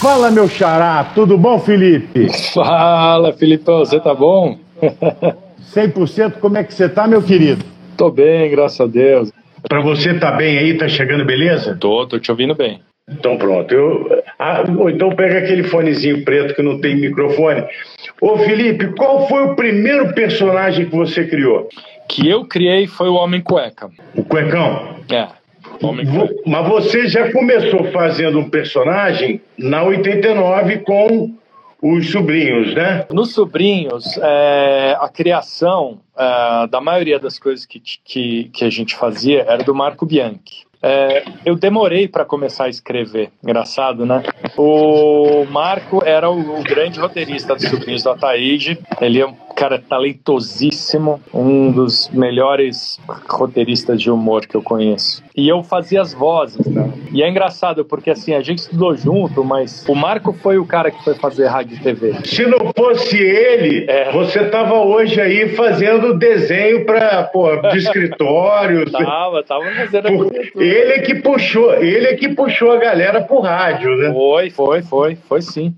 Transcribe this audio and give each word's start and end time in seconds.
Fala, 0.00 0.30
meu 0.30 0.48
xará, 0.48 1.04
tudo 1.12 1.36
bom, 1.36 1.58
Felipe? 1.58 2.28
Fala, 2.54 3.32
Filipão, 3.32 3.80
você 3.80 3.98
tá 3.98 4.14
bom? 4.14 4.56
100%, 5.74 6.34
como 6.40 6.56
é 6.56 6.64
que 6.64 6.72
você 6.72 6.88
tá, 6.88 7.06
meu 7.06 7.20
querido? 7.20 7.64
Tô 7.96 8.08
bem, 8.10 8.48
graças 8.48 8.80
a 8.80 8.86
Deus. 8.86 9.32
Pra 9.68 9.80
você 9.80 10.14
tá 10.14 10.32
bem 10.32 10.56
aí, 10.56 10.78
tá 10.78 10.88
chegando 10.88 11.24
beleza? 11.24 11.76
Tô, 11.80 12.06
tô 12.06 12.18
te 12.18 12.30
ouvindo 12.30 12.54
bem. 12.54 12.80
Então 13.10 13.38
pronto, 13.38 13.72
eu... 13.72 14.22
Ah, 14.38 14.64
então 14.92 15.10
pega 15.10 15.38
aquele 15.38 15.64
fonezinho 15.64 16.24
preto 16.24 16.54
que 16.54 16.62
não 16.62 16.80
tem 16.80 16.96
microfone. 16.96 17.64
Ô 18.20 18.38
Felipe, 18.38 18.88
qual 18.94 19.26
foi 19.26 19.44
o 19.44 19.56
primeiro 19.56 20.12
personagem 20.12 20.86
que 20.86 20.94
você 20.94 21.26
criou? 21.26 21.68
Que 22.08 22.28
eu 22.28 22.44
criei 22.44 22.86
foi 22.86 23.08
o 23.08 23.14
Homem 23.14 23.40
Cueca. 23.40 23.90
O 24.14 24.22
Cuecão? 24.24 24.96
É. 25.10 25.28
Homem 25.82 26.06
Cueca. 26.06 26.34
Mas 26.46 26.68
você 26.68 27.06
já 27.08 27.32
começou 27.32 27.84
fazendo 27.92 28.38
um 28.38 28.48
personagem 28.48 29.40
na 29.56 29.82
89 29.82 30.78
com 30.78 31.34
os 31.80 32.10
sobrinhos, 32.10 32.74
né? 32.74 33.06
Nos 33.10 33.32
Sobrinhos, 33.32 34.18
é, 34.18 34.96
a 35.00 35.08
criação 35.08 36.00
é, 36.16 36.66
da 36.66 36.80
maioria 36.80 37.18
das 37.18 37.38
coisas 37.38 37.64
que, 37.64 37.80
que, 37.80 38.50
que 38.52 38.64
a 38.64 38.70
gente 38.70 38.96
fazia 38.96 39.42
era 39.42 39.62
do 39.62 39.74
Marco 39.74 40.04
Bianchi. 40.04 40.67
É, 40.82 41.24
eu 41.44 41.56
demorei 41.56 42.06
para 42.06 42.24
começar 42.24 42.64
a 42.64 42.68
escrever, 42.68 43.30
engraçado, 43.42 44.06
né? 44.06 44.22
O 44.56 45.44
Marco 45.50 46.02
era 46.04 46.30
o, 46.30 46.60
o 46.60 46.62
grande 46.62 47.00
roteirista 47.00 47.54
dos 47.54 47.68
Sobrinhos 47.68 48.02
do 48.02 48.10
Ataíde. 48.10 48.78
Ele 49.00 49.20
é 49.20 49.26
um 49.26 49.34
cara 49.56 49.76
talentosíssimo, 49.80 51.20
um 51.34 51.72
dos 51.72 52.08
melhores 52.10 53.00
roteiristas 53.28 54.00
de 54.00 54.08
humor 54.08 54.46
que 54.46 54.54
eu 54.56 54.62
conheço. 54.62 55.22
E 55.36 55.48
eu 55.48 55.64
fazia 55.64 56.00
as 56.00 56.14
vozes, 56.14 56.64
né? 56.66 56.92
E 57.12 57.22
é 57.22 57.28
engraçado 57.28 57.84
porque 57.84 58.10
assim 58.10 58.34
a 58.34 58.40
gente 58.40 58.58
estudou 58.58 58.96
junto, 58.96 59.42
mas 59.42 59.84
o 59.88 59.94
Marco 59.96 60.32
foi 60.32 60.58
o 60.58 60.66
cara 60.66 60.92
que 60.92 61.02
foi 61.02 61.14
fazer 61.14 61.46
rádio 61.46 61.80
TV. 61.82 62.14
Se 62.24 62.46
não 62.46 62.72
fosse 62.76 63.16
ele, 63.16 63.84
É. 63.88 64.12
você 64.12 64.44
tava 64.48 64.74
hoje 64.74 65.20
aí 65.20 65.48
fazendo 65.56 66.16
desenho 66.16 66.84
para 66.86 67.30
de 67.72 67.78
escritório. 67.78 68.88
Tava, 68.90 69.42
tava 69.42 69.64
fazendo 69.74 70.08
Por-. 70.08 70.32
Ele 70.68 70.92
é 70.92 70.98
que 71.00 71.14
puxou, 71.14 71.74
ele 71.74 72.14
que 72.16 72.28
puxou 72.28 72.72
a 72.72 72.76
galera 72.76 73.22
pro 73.22 73.40
rádio, 73.40 73.96
né? 73.96 74.12
Foi, 74.12 74.50
foi, 74.50 74.82
foi, 74.82 75.16
foi 75.16 75.42
sim. 75.42 75.74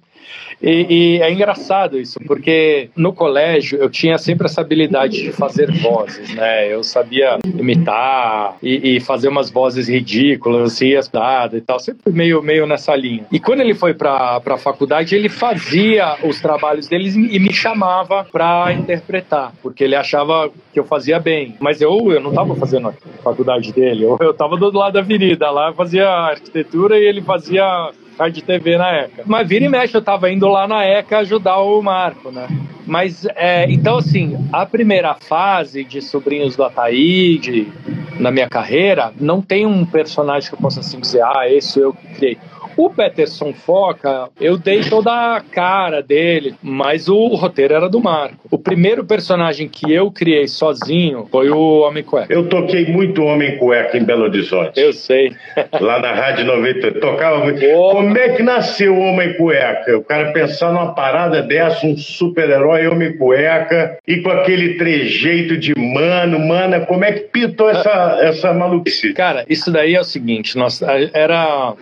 E, 0.63 1.17
e 1.17 1.23
é 1.23 1.33
engraçado 1.33 1.99
isso, 1.99 2.19
porque 2.27 2.91
no 2.95 3.13
colégio 3.13 3.79
eu 3.79 3.89
tinha 3.89 4.19
sempre 4.19 4.47
essa 4.47 4.61
habilidade 4.61 5.23
de 5.23 5.33
fazer 5.33 5.71
vozes, 5.81 6.35
né? 6.35 6.73
Eu 6.73 6.83
sabia 6.83 7.39
imitar 7.45 8.57
e, 8.63 8.97
e 8.97 9.01
fazer 9.01 9.29
umas 9.29 9.51
vozes 9.51 9.89
ridículas, 9.89 10.73
assim, 10.73 10.91
e 10.91 11.61
tal, 11.61 11.79
sempre 11.79 12.13
meio, 12.13 12.43
meio 12.43 12.67
nessa 12.67 12.95
linha. 12.95 13.25
E 13.31 13.39
quando 13.39 13.61
ele 13.61 13.75
foi 13.75 13.95
pra, 13.95 14.41
pra 14.41 14.57
faculdade, 14.57 15.15
ele 15.15 15.29
fazia 15.29 16.17
os 16.23 16.41
trabalhos 16.41 16.89
deles 16.89 17.15
e 17.15 17.39
me 17.39 17.53
chamava 17.53 18.27
pra 18.31 18.73
interpretar, 18.73 19.53
porque 19.63 19.85
ele 19.85 19.97
achava 19.97 20.51
que 20.73 20.79
eu 20.79 20.85
fazia 20.85 21.19
bem. 21.19 21.55
Mas 21.61 21.81
eu, 21.81 22.13
eu 22.13 22.21
não 22.21 22.33
tava 22.33 22.55
fazendo 22.57 22.89
a 22.89 22.93
faculdade 23.23 23.73
dele, 23.73 24.05
eu, 24.05 24.19
eu 24.21 24.35
tava 24.35 24.57
do 24.57 24.71
lado 24.77 24.95
da 24.95 25.01
avenida, 25.01 25.51
lá 25.51 25.73
fazia 25.73 26.09
arquitetura 26.09 26.99
e 26.99 27.05
ele 27.05 27.23
fazia 27.23 27.91
rádio 28.21 28.41
e 28.41 28.43
TV 28.43 28.77
na 28.77 28.93
ECA. 28.93 29.23
Mas 29.25 29.49
vira 29.49 29.65
e 29.65 29.69
mexe, 29.69 29.97
eu 29.97 30.03
tava 30.03 30.31
indo 30.31 30.47
lá 30.47 30.69
na 30.69 30.85
ECA 30.85 31.19
ajudar 31.19 31.59
o 31.61 31.81
Marco, 31.81 32.31
né? 32.31 32.47
Mas, 32.87 33.27
é, 33.35 33.71
então, 33.71 33.97
assim, 33.97 34.37
a 34.53 34.67
primeira 34.67 35.15
fase 35.15 35.85
de 35.85 36.03
Sobrinhos 36.03 36.55
do 36.55 36.65
Ataíde, 36.65 37.73
na 38.19 38.31
minha 38.31 38.49
carreira, 38.49 39.13
não 39.19 39.41
tem 39.41 39.65
um 39.65 39.87
personagem 39.87 40.51
que 40.51 40.55
eu 40.55 40.61
possa 40.61 40.81
assim 40.81 41.01
dizer, 41.01 41.23
ah, 41.23 41.45
esse 41.49 41.81
eu 41.81 41.95
que 41.95 42.07
criei. 42.15 42.39
O 42.81 42.89
Peterson 42.89 43.53
Foca, 43.53 44.31
eu 44.41 44.57
dei 44.57 44.81
toda 44.81 45.37
a 45.37 45.41
cara 45.43 46.03
dele, 46.03 46.55
mas 46.63 47.11
o 47.11 47.27
roteiro 47.35 47.75
era 47.75 47.91
do 47.91 48.01
Marco. 48.01 48.49
O 48.51 48.57
primeiro 48.57 49.05
personagem 49.05 49.69
que 49.69 49.93
eu 49.93 50.11
criei 50.11 50.49
sozinho 50.49 51.29
foi 51.31 51.51
o 51.51 51.81
Homem 51.81 52.03
Cueca. 52.03 52.33
Eu 52.33 52.49
toquei 52.49 52.87
muito 52.87 53.23
Homem 53.23 53.59
Cueca 53.59 53.99
em 53.99 54.03
Belo 54.03 54.23
Horizonte. 54.23 54.81
Eu 54.81 54.95
sei. 54.95 55.31
Lá 55.79 56.01
na 56.01 56.15
Rádio 56.15 56.47
90, 56.47 56.93
tocava 57.01 57.45
muito. 57.45 57.63
Ô. 57.67 57.91
Como 57.91 58.17
é 58.17 58.31
que 58.31 58.43
nasceu 58.43 58.95
o 58.95 59.01
Homem 59.01 59.35
Cueca? 59.37 59.99
O 59.99 60.03
cara 60.03 60.33
pensar 60.33 60.73
numa 60.73 60.95
parada 60.95 61.43
dessa, 61.43 61.87
um 61.87 61.99
super-herói 61.99 62.87
Homem 62.87 63.15
Cueca, 63.19 63.99
e 64.09 64.23
com 64.23 64.31
aquele 64.31 64.79
trejeito 64.79 65.59
de 65.59 65.75
mano, 65.79 66.39
mana, 66.39 66.81
como 66.87 67.05
é 67.05 67.13
que 67.13 67.21
pintou 67.29 67.69
essa, 67.69 68.21
essa 68.23 68.55
maluquice? 68.55 69.13
Cara, 69.13 69.45
isso 69.51 69.71
daí 69.71 69.95
é 69.95 70.01
o 70.01 70.05
seguinte, 70.05 70.57
nós, 70.57 70.81
era 71.13 71.75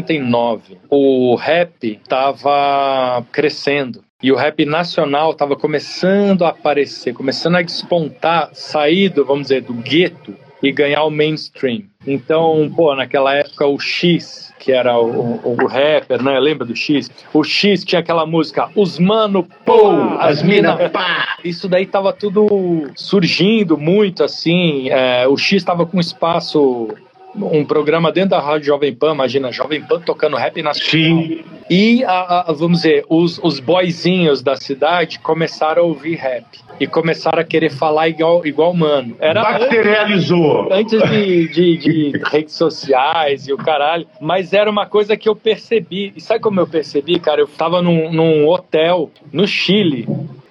1999, 0.00 0.78
o 0.88 1.34
rap 1.36 2.00
tava 2.08 3.24
crescendo. 3.32 4.02
E 4.22 4.30
o 4.30 4.36
rap 4.36 4.64
nacional 4.66 5.30
estava 5.30 5.56
começando 5.56 6.44
a 6.44 6.50
aparecer, 6.50 7.14
começando 7.14 7.56
a 7.56 7.62
despontar, 7.62 8.50
sair 8.52 9.08
do, 9.08 9.24
vamos 9.24 9.44
dizer, 9.44 9.62
do 9.62 9.72
gueto 9.72 10.36
e 10.62 10.70
ganhar 10.70 11.04
o 11.04 11.10
mainstream. 11.10 11.84
Então, 12.06 12.70
pô, 12.74 12.94
naquela 12.94 13.34
época 13.34 13.66
o 13.66 13.78
X, 13.78 14.52
que 14.58 14.72
era 14.72 14.98
o, 14.98 15.40
o, 15.42 15.56
o 15.62 15.66
rapper, 15.66 16.22
né? 16.22 16.38
Lembra 16.38 16.66
do 16.66 16.76
X? 16.76 17.10
O 17.32 17.42
X 17.42 17.84
tinha 17.84 18.00
aquela 18.00 18.26
música, 18.26 18.68
os 18.74 18.98
mano, 18.98 19.46
pô, 19.64 19.90
as 20.18 20.42
mina, 20.42 20.90
pá. 20.90 21.36
Isso 21.42 21.68
daí 21.68 21.86
tava 21.86 22.12
tudo 22.12 22.90
surgindo 22.94 23.78
muito, 23.78 24.22
assim. 24.22 24.88
é, 24.90 25.26
o 25.26 25.36
X 25.36 25.64
tava 25.64 25.86
com 25.86 25.98
espaço, 25.98 26.88
um 27.34 27.64
programa 27.64 28.10
dentro 28.10 28.30
da 28.30 28.40
Rádio 28.40 28.66
Jovem 28.66 28.94
Pan, 28.94 29.12
imagina, 29.14 29.52
Jovem 29.52 29.80
Pan 29.82 30.00
tocando 30.00 30.36
rap 30.36 30.60
nacional. 30.62 31.22
Sim, 31.22 31.40
E, 31.70 32.02
a- 32.04 32.46
a- 32.48 32.52
vamos 32.52 32.78
dizer, 32.78 33.04
os, 33.08 33.38
os 33.42 33.60
boyzinhos 33.60 34.42
da 34.42 34.56
cidade 34.56 35.20
começaram 35.20 35.82
a 35.82 35.86
ouvir 35.86 36.16
rap. 36.16 36.44
E 36.80 36.86
começaram 36.86 37.38
a 37.38 37.44
querer 37.44 37.70
falar 37.70 38.08
igual, 38.08 38.44
igual 38.44 38.74
mano. 38.74 39.14
Era 39.20 39.42
bacterializou. 39.42 40.72
antes 40.72 41.00
de, 41.10 41.48
de- 41.48 41.76
de 41.76 42.12
redes 42.26 42.54
sociais 42.54 43.46
e 43.46 43.52
o 43.52 43.56
caralho, 43.56 44.06
mas 44.20 44.52
era 44.52 44.68
uma 44.70 44.86
coisa 44.86 45.16
que 45.16 45.28
eu 45.28 45.36
percebi. 45.36 46.12
E 46.16 46.20
sabe 46.20 46.40
como 46.40 46.58
eu 46.58 46.66
percebi, 46.66 47.18
cara? 47.20 47.40
Eu 47.40 47.46
tava 47.46 47.80
num, 47.80 48.10
num 48.12 48.48
hotel 48.48 49.10
no 49.32 49.46
Chile, 49.46 50.08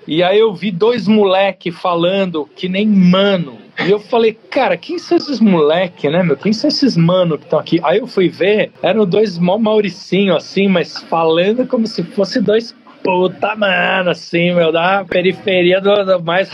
e 0.08 0.24
aí 0.24 0.40
eu 0.40 0.54
vi 0.54 0.72
dois 0.72 1.08
moleque 1.08 1.72
falando 1.72 2.48
que 2.56 2.70
nem 2.70 2.88
mano. 2.88 3.58
E 3.86 3.92
eu 3.92 4.00
falei, 4.00 4.34
cara, 4.34 4.76
quem 4.76 5.00
são 5.00 5.18
esses 5.18 5.40
moleque, 5.40 6.10
né, 6.10 6.22
meu? 6.22 6.36
Quem 6.36 6.52
são 6.52 6.68
esses 6.68 6.98
mano 6.98 7.38
que 7.38 7.46
estão 7.46 7.60
aqui? 7.60 7.80
Aí 7.84 8.00
eu 8.00 8.08
fui 8.08 8.28
ver, 8.28 8.72
eram 8.82 9.06
dois 9.06 9.38
mó 9.38 9.58
Mauricinho, 9.58 10.36
assim, 10.36 10.68
mas 10.68 10.98
falando 11.04 11.66
como 11.66 11.88
se 11.88 12.04
fosse 12.04 12.42
dois 12.42 12.76
puta 13.04 13.56
mano, 13.56 14.10
assim, 14.10 14.54
meu, 14.54 14.72
da 14.72 15.06
periferia 15.06 15.80
do, 15.80 16.04
do 16.04 16.24
mais 16.24 16.50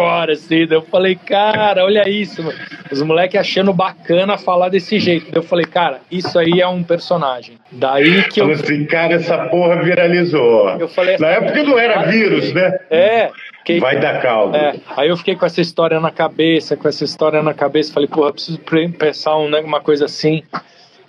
hardcore, 0.00 0.32
assim. 0.32 0.66
Daí 0.66 0.78
Eu 0.78 0.82
falei, 0.82 1.14
cara, 1.14 1.84
olha 1.84 2.08
isso, 2.08 2.42
mano. 2.42 2.58
Os 2.90 3.02
moleques 3.02 3.38
achando 3.40 3.72
bacana 3.72 4.38
falar 4.38 4.68
desse 4.68 4.98
jeito. 4.98 5.26
Daí 5.30 5.36
Eu 5.36 5.42
falei, 5.42 5.64
cara, 5.66 6.00
isso 6.10 6.38
aí 6.38 6.60
é 6.60 6.66
um 6.68 6.82
personagem. 6.82 7.56
Daí 7.72 8.22
que 8.24 8.40
eu. 8.40 8.50
Assim, 8.50 8.84
cara, 8.86 9.14
essa 9.14 9.36
porra 9.46 9.82
viralizou. 9.82 10.68
Eu 10.78 10.88
falei 10.88 11.16
Na 11.18 11.28
assim, 11.28 11.44
época 11.46 11.62
não 11.64 11.78
era 11.78 12.02
vírus, 12.02 12.52
né? 12.52 12.78
É. 12.90 13.30
Que, 13.64 13.78
Vai 13.80 14.00
dar 14.00 14.22
caldo. 14.22 14.56
é, 14.56 14.76
aí 14.96 15.10
eu 15.10 15.16
fiquei 15.18 15.36
com 15.36 15.44
essa 15.44 15.60
história 15.60 16.00
na 16.00 16.10
cabeça, 16.10 16.74
com 16.74 16.88
essa 16.88 17.04
história 17.04 17.42
na 17.42 17.52
cabeça. 17.52 17.92
Falei, 17.92 18.08
porra, 18.08 18.32
preciso 18.32 18.58
pre- 18.60 18.88
pensar 18.88 19.36
um, 19.36 19.50
né, 19.50 19.60
uma 19.60 19.78
coisa 19.80 20.06
assim. 20.06 20.42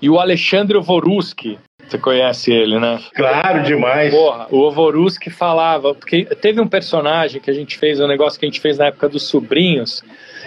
E 0.02 0.10
o 0.10 0.20
Alexandre 0.20 0.78
Voruski, 0.80 1.58
você 1.90 1.98
conhece 1.98 2.52
ele, 2.52 2.80
né? 2.80 3.00
Claro 3.14 3.64
demais. 3.64 4.14
Porra, 4.14 4.48
o 4.52 4.70
Voruski 4.72 5.30
falava, 5.30 5.94
porque 5.94 6.26
teve 6.26 6.62
um 6.62 6.68
personagem 6.68 7.42
que 7.42 7.50
a 7.50 7.54
gente 7.54 7.78
fez, 7.78 8.00
um 8.00 8.08
negócio 8.08 8.40
que 8.40 8.46
a 8.46 8.50
gente 8.50 8.62
fez 8.62 8.78
na 8.78 8.88
época 8.88 9.10
dos 9.10 9.24
sobrinhos, 9.24 10.04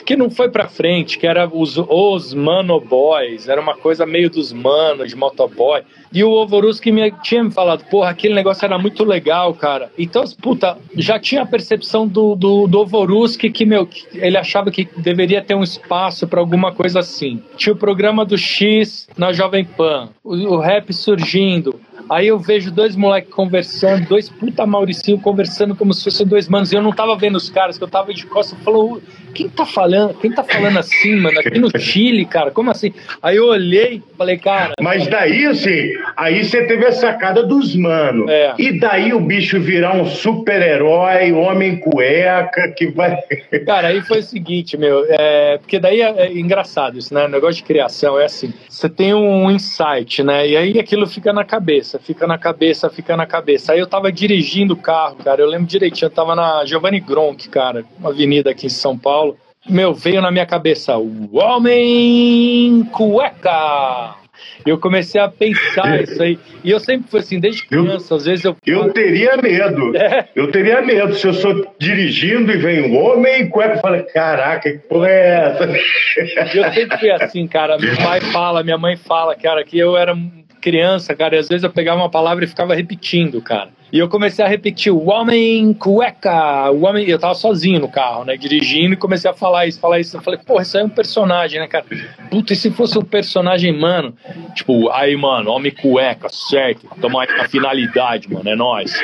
que 0.06 0.16
não 0.16 0.30
foi 0.30 0.50
pra 0.50 0.68
frente, 0.68 1.18
que 1.18 1.26
era 1.26 1.48
os, 1.48 1.76
os 1.78 2.34
Manoboys, 2.34 3.48
era 3.48 3.60
uma 3.60 3.76
coisa 3.76 4.06
meio 4.06 4.30
dos 4.30 4.52
manos, 4.52 5.08
de 5.08 5.16
motoboy. 5.16 5.82
E 6.12 6.22
o 6.22 6.30
Ovoruski 6.30 6.92
me, 6.92 7.10
tinha 7.22 7.42
me 7.42 7.50
falado, 7.50 7.84
porra, 7.84 8.10
aquele 8.10 8.34
negócio 8.34 8.64
era 8.64 8.78
muito 8.78 9.04
legal, 9.04 9.54
cara. 9.54 9.90
Então, 9.98 10.22
puta, 10.40 10.76
já 10.96 11.18
tinha 11.18 11.42
a 11.42 11.46
percepção 11.46 12.06
do, 12.06 12.34
do, 12.34 12.66
do 12.66 12.80
Ovoruski 12.80 13.50
que, 13.50 13.64
meu, 13.64 13.88
ele 14.14 14.36
achava 14.36 14.70
que 14.70 14.88
deveria 14.96 15.42
ter 15.42 15.54
um 15.54 15.62
espaço 15.62 16.26
pra 16.26 16.40
alguma 16.40 16.72
coisa 16.72 17.00
assim. 17.00 17.42
Tinha 17.56 17.72
o 17.72 17.76
programa 17.76 18.24
do 18.24 18.36
X 18.36 19.08
na 19.16 19.32
Jovem 19.32 19.64
Pan, 19.64 20.10
o, 20.22 20.34
o 20.34 20.58
rap 20.58 20.92
surgindo. 20.92 21.80
Aí 22.10 22.28
eu 22.28 22.38
vejo 22.38 22.70
dois 22.70 22.96
moleques 22.96 23.32
conversando, 23.32 24.06
dois 24.06 24.28
puta 24.28 24.66
Mauricinho 24.66 25.18
conversando 25.18 25.74
como 25.74 25.94
se 25.94 26.04
fossem 26.04 26.26
dois 26.26 26.48
manos. 26.48 26.72
E 26.72 26.76
eu 26.76 26.82
não 26.82 26.92
tava 26.92 27.16
vendo 27.16 27.36
os 27.36 27.48
caras, 27.48 27.78
que 27.78 27.84
eu 27.84 27.88
tava 27.88 28.12
de 28.12 28.26
costas. 28.26 28.58
Falou, 28.62 29.00
quem 29.34 29.48
tá 29.48 29.64
falando? 29.64 30.14
Quem 30.14 30.30
tá 30.30 30.44
falando 30.44 30.78
assim, 30.78 31.16
mano? 31.16 31.38
Aqui 31.38 31.58
no 31.58 31.70
Chile, 31.78 32.24
cara, 32.26 32.50
como 32.50 32.70
assim? 32.70 32.92
Aí 33.22 33.36
eu 33.36 33.46
olhei, 33.46 34.02
falei, 34.16 34.36
cara, 34.36 34.74
Mas 34.80 35.06
daí, 35.06 35.46
assim, 35.46 35.92
aí 36.16 36.44
você 36.44 36.66
teve 36.66 36.86
a 36.86 36.92
sacada 36.92 37.42
dos 37.42 37.74
manos. 37.74 38.28
É. 38.30 38.54
E 38.58 38.78
daí 38.78 39.12
o 39.12 39.20
bicho 39.20 39.60
virar 39.60 39.94
um 39.94 40.06
super-herói, 40.06 41.32
homem 41.32 41.76
cueca, 41.76 42.72
que 42.76 42.86
vai. 42.86 43.16
Cara, 43.66 43.88
aí 43.88 44.00
foi 44.00 44.20
o 44.20 44.22
seguinte, 44.22 44.76
meu, 44.76 45.04
é, 45.08 45.58
porque 45.58 45.78
daí 45.78 46.00
é, 46.00 46.26
é 46.26 46.32
engraçado 46.32 46.98
isso, 46.98 47.12
né? 47.12 47.24
O 47.24 47.28
negócio 47.28 47.56
de 47.56 47.64
criação 47.64 48.18
é 48.18 48.24
assim: 48.24 48.52
você 48.68 48.88
tem 48.88 49.14
um 49.14 49.50
insight, 49.50 50.22
né? 50.22 50.46
E 50.48 50.56
aí 50.56 50.78
aquilo 50.78 51.06
fica 51.06 51.32
na 51.32 51.44
cabeça, 51.44 51.98
fica 51.98 52.26
na 52.26 52.38
cabeça, 52.38 52.90
fica 52.90 53.16
na 53.16 53.26
cabeça. 53.26 53.72
Aí 53.72 53.78
eu 53.78 53.86
tava 53.86 54.10
dirigindo 54.10 54.74
o 54.74 54.76
carro, 54.76 55.16
cara, 55.16 55.40
eu 55.40 55.48
lembro 55.48 55.66
direitinho, 55.66 56.06
eu 56.06 56.10
tava 56.10 56.34
na 56.34 56.64
Giovanni 56.64 57.00
Gronk, 57.00 57.48
cara, 57.48 57.84
uma 57.98 58.10
avenida 58.10 58.50
aqui 58.50 58.66
em 58.66 58.70
São 58.70 58.96
Paulo. 58.96 59.36
Meu, 59.68 59.94
veio 59.94 60.20
na 60.20 60.30
minha 60.30 60.46
cabeça, 60.46 60.98
o 60.98 61.38
Homem 61.38 62.84
Cueca! 62.90 64.21
E 64.64 64.70
eu 64.70 64.78
comecei 64.78 65.20
a 65.20 65.28
pensar 65.28 66.02
isso 66.02 66.22
aí. 66.22 66.38
E 66.62 66.70
eu 66.70 66.78
sempre 66.80 67.10
fui 67.10 67.20
assim, 67.20 67.40
desde 67.40 67.66
criança, 67.66 68.14
Eu- 68.14 68.16
às 68.16 68.24
vezes 68.24 68.44
eu. 68.44 68.56
Eu 68.66 68.92
teria 68.92 69.36
medo. 69.36 69.96
É. 69.96 70.28
Eu 70.34 70.50
teria 70.50 70.80
medo. 70.82 71.14
Se 71.14 71.26
eu 71.26 71.32
sou 71.34 71.74
dirigindo 71.78 72.52
e 72.52 72.56
vem 72.56 72.82
um 72.90 72.96
homem 73.02 73.48
cueca, 73.48 73.74
eu 73.74 73.80
falo, 73.80 74.04
caraca, 74.12 74.70
que 74.70 74.78
porra 74.78 75.08
é 75.08 75.34
essa? 75.36 76.56
Eu 76.56 76.72
sempre 76.72 76.98
fui 76.98 77.10
assim, 77.10 77.46
cara. 77.46 77.76
Meu 77.78 77.96
pai 77.96 78.20
fala, 78.20 78.62
minha 78.62 78.78
mãe 78.78 78.96
fala, 78.96 79.34
cara, 79.34 79.64
que 79.64 79.78
eu 79.78 79.96
era 79.96 80.16
criança, 80.60 81.14
cara, 81.14 81.34
e 81.34 81.38
às 81.38 81.48
vezes 81.48 81.64
eu 81.64 81.70
pegava 81.70 81.98
uma 82.00 82.10
palavra 82.10 82.44
e 82.44 82.48
ficava 82.48 82.74
repetindo, 82.74 83.42
cara. 83.42 83.70
E 83.92 83.98
eu 83.98 84.08
comecei 84.08 84.42
a 84.42 84.48
repetir 84.48 84.90
o 84.90 85.10
homem 85.10 85.74
cueca, 85.74 86.70
o 86.70 86.86
homem. 86.86 87.06
Eu 87.06 87.18
tava 87.18 87.34
sozinho 87.34 87.78
no 87.78 87.88
carro, 87.88 88.24
né? 88.24 88.38
Dirigindo 88.38 88.94
e 88.94 88.96
comecei 88.96 89.30
a 89.30 89.34
falar 89.34 89.66
isso, 89.66 89.78
falar 89.78 90.00
isso. 90.00 90.16
Eu 90.16 90.22
falei, 90.22 90.40
porra, 90.40 90.62
isso 90.62 90.78
aí 90.78 90.82
é 90.82 90.86
um 90.86 90.88
personagem, 90.88 91.60
né, 91.60 91.66
cara? 91.66 91.84
Puta, 92.30 92.54
e 92.54 92.56
se 92.56 92.70
fosse 92.70 92.98
um 92.98 93.02
personagem, 93.02 93.70
mano? 93.78 94.14
Tipo, 94.54 94.88
aí, 94.88 95.14
mano, 95.14 95.50
homem 95.50 95.70
cueca, 95.70 96.30
certo? 96.30 96.88
Tamo 97.02 97.18
aí 97.18 97.28
na 97.36 97.46
finalidade, 97.46 98.32
mano, 98.32 98.48
é 98.48 98.56
nóis. 98.56 98.98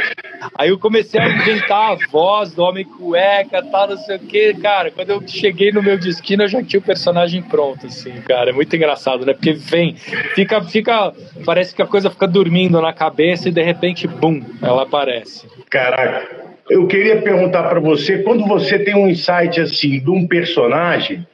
Aí 0.57 0.71
eu 0.71 0.79
comecei 0.79 1.21
a 1.21 1.29
inventar 1.29 1.93
a 1.93 1.99
voz 2.11 2.55
do 2.55 2.63
homem 2.63 2.87
cueca, 2.87 3.63
tal, 3.63 3.89
não 3.89 3.99
sei 3.99 4.17
o 4.17 4.21
que, 4.21 4.55
cara. 4.55 4.91
Quando 4.91 5.11
eu 5.11 5.23
cheguei 5.27 5.71
no 5.71 5.83
meu 5.83 5.99
destino, 5.99 6.45
eu 6.45 6.49
já 6.49 6.63
tinha 6.63 6.81
o 6.81 6.83
personagem 6.83 7.43
pronto, 7.43 7.87
assim, 7.87 8.13
cara. 8.23 8.51
É 8.51 8.53
muito 8.55 8.75
engraçado, 8.75 9.27
né? 9.27 9.35
Porque 9.35 9.53
vem, 9.53 9.97
fica, 10.35 10.63
fica, 10.63 11.13
parece 11.45 11.75
que 11.75 11.83
a 11.83 11.87
coisa 11.87 12.09
fica 12.09 12.27
dormindo 12.27 12.81
na 12.81 12.93
cabeça 12.95 13.51
e 13.51 13.53
de 13.53 13.63
repente, 13.63 14.07
bum, 14.07 14.43
ela 14.63 14.78
aparece. 14.83 15.47
Caraca. 15.71 16.49
Eu 16.69 16.87
queria 16.87 17.23
perguntar 17.23 17.65
pra 17.65 17.81
você, 17.81 18.19
quando 18.19 18.47
você 18.47 18.79
tem 18.79 18.95
um 18.95 19.09
insight 19.09 19.61
assim 19.61 20.01
de 20.01 20.11
um 20.11 20.27
personagem, 20.27 21.27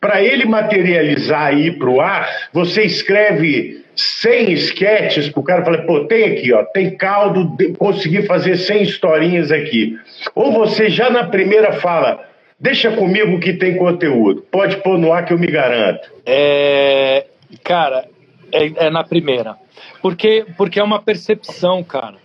pra 0.00 0.20
ele 0.22 0.44
materializar 0.44 1.46
aí 1.46 1.70
pro 1.70 2.00
ar, 2.00 2.28
você 2.52 2.82
escreve 2.82 3.84
100 3.94 4.52
sketches 4.54 5.28
pro 5.28 5.42
cara 5.42 5.64
falar, 5.64 5.82
pô, 5.82 6.04
tem 6.06 6.24
aqui, 6.32 6.52
ó, 6.52 6.64
tem 6.64 6.96
caldo, 6.96 7.56
de- 7.56 7.72
consegui 7.74 8.22
fazer 8.22 8.56
100 8.56 8.82
historinhas 8.82 9.52
aqui. 9.52 9.96
Ou 10.34 10.52
você 10.52 10.88
já 10.90 11.10
na 11.10 11.24
primeira 11.24 11.74
fala, 11.74 12.24
deixa 12.58 12.90
comigo 12.90 13.38
que 13.38 13.52
tem 13.52 13.76
conteúdo, 13.76 14.44
pode 14.50 14.78
pôr 14.78 14.98
no 14.98 15.12
ar 15.12 15.24
que 15.24 15.32
eu 15.32 15.38
me 15.38 15.46
garanto. 15.46 16.10
É, 16.26 17.26
cara, 17.62 18.06
é, 18.50 18.86
é 18.86 18.90
na 18.90 19.04
primeira. 19.04 19.54
Porque, 20.00 20.44
porque 20.56 20.80
é 20.80 20.82
uma 20.82 21.00
percepção, 21.00 21.84
cara. 21.84 22.16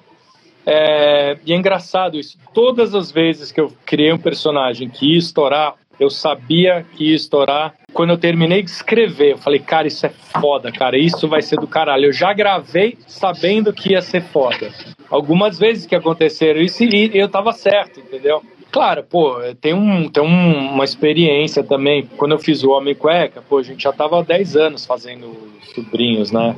É, 0.69 1.38
e 1.46 1.54
é 1.54 1.56
engraçado 1.56 2.18
isso. 2.19 2.38
Todas 2.54 2.94
as 2.94 3.10
vezes 3.10 3.54
que 3.54 3.62
eu 3.62 3.72
criei 3.86 4.12
um 4.12 4.18
personagem 4.18 4.90
que 4.90 5.14
ia 5.14 5.18
estourar, 5.18 5.75
eu 5.98 6.10
sabia 6.10 6.86
que 6.94 7.06
ia 7.12 7.16
estourar. 7.16 7.74
Quando 7.94 8.10
eu 8.10 8.18
terminei 8.18 8.62
de 8.62 8.69
escrever, 8.69 9.31
eu 9.31 9.38
falei, 9.38 9.60
cara, 9.60 9.88
isso 9.88 10.06
é 10.06 10.10
foda, 10.10 10.69
cara, 10.72 10.98
isso 10.98 11.25
vai 11.28 11.42
ser 11.42 11.56
do 11.56 11.68
caralho. 11.68 12.08
Eu 12.08 12.14
já 12.14 12.34
gravei 12.34 12.98
sabendo 13.08 13.72
que 13.72 13.94
ia 13.94 14.02
ser 14.02 14.22
foda. 14.22 14.69
Algumas 15.10 15.58
vezes 15.58 15.86
que 15.86 15.96
aconteceram 15.96 16.60
isso 16.60 16.84
e 16.84 17.12
eu 17.14 17.30
tava 17.30 17.54
certo, 17.54 18.02
entendeu? 18.02 18.44
Claro, 18.69 19.04
pô, 19.10 19.38
tem, 19.62 19.74
um, 19.74 20.10
tem 20.10 20.22
um- 20.22 20.72
uma 20.74 20.84
experiência 20.84 21.64
também. 21.64 22.06
Quando 22.18 22.34
eu 22.34 22.40
fiz 22.40 22.62
o 22.62 22.72
Homem 22.72 22.94
Cueca, 22.94 23.42
pô, 23.42 23.58
a 23.60 23.64
gente 23.64 23.81
já 23.84 23.94
tava 23.94 24.19
há 24.19 24.22
10 24.22 24.58
anos 24.58 24.86
fazendo 24.86 25.34
sobrinhos, 25.74 26.30
né? 26.30 26.54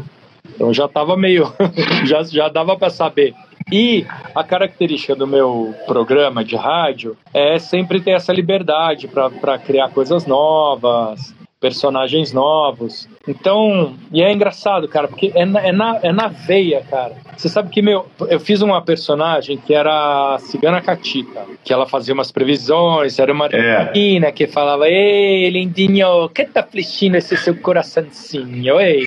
Então 0.56 0.74
já 0.74 0.88
tava 0.88 1.16
meio. 1.16 1.54
já, 2.08 2.24
já 2.24 2.50
dava 2.50 2.76
para 2.76 2.90
saber. 2.90 3.36
E 3.72 4.06
a 4.34 4.44
característica 4.44 5.16
do 5.16 5.28
meu 5.28 5.76
programa 5.86 6.44
de 6.44 6.56
rádio 6.56 7.16
é 7.34 7.60
sempre 7.60 8.02
ter 8.02 8.12
essa 8.12 8.34
liberdade 8.34 9.08
para 9.08 9.60
criar 9.60 9.90
coisas 9.90 10.26
novas, 10.26 11.36
personagens 11.60 12.32
novos. 12.32 13.08
Então, 13.28 13.94
e 14.12 14.24
é 14.24 14.32
engraçado, 14.32 14.88
cara, 14.88 15.08
porque 15.08 15.32
é 15.36 15.46
na, 15.46 15.60
é 15.62 15.72
na, 15.72 16.00
é 16.02 16.12
na 16.12 16.28
veia, 16.28 16.82
cara. 16.90 17.14
Você 17.38 17.50
sabe 17.50 17.70
que, 17.70 17.82
meu, 17.82 18.06
eu 18.30 18.40
fiz 18.40 18.62
uma 18.62 18.82
personagem 18.82 19.58
que 19.58 19.74
era 19.74 20.36
a 20.36 20.40
Cigana 20.40 20.82
Catita, 20.82 21.46
que 21.64 21.72
ela 21.74 21.86
fazia 21.86 22.14
umas 22.14 22.32
previsões, 22.32 23.20
era 23.20 23.32
uma 23.32 23.48
É. 23.48 23.92
menina 23.92 24.32
que 24.32 24.48
falava, 24.48 24.88
ei, 24.88 25.50
lindinho, 25.50 26.30
que 26.30 26.46
tá 26.46 26.64
flechindo 26.64 27.18
esse 27.18 27.36
seu 27.38 27.56
coraçãozinho, 27.58 28.80
ei? 28.80 29.04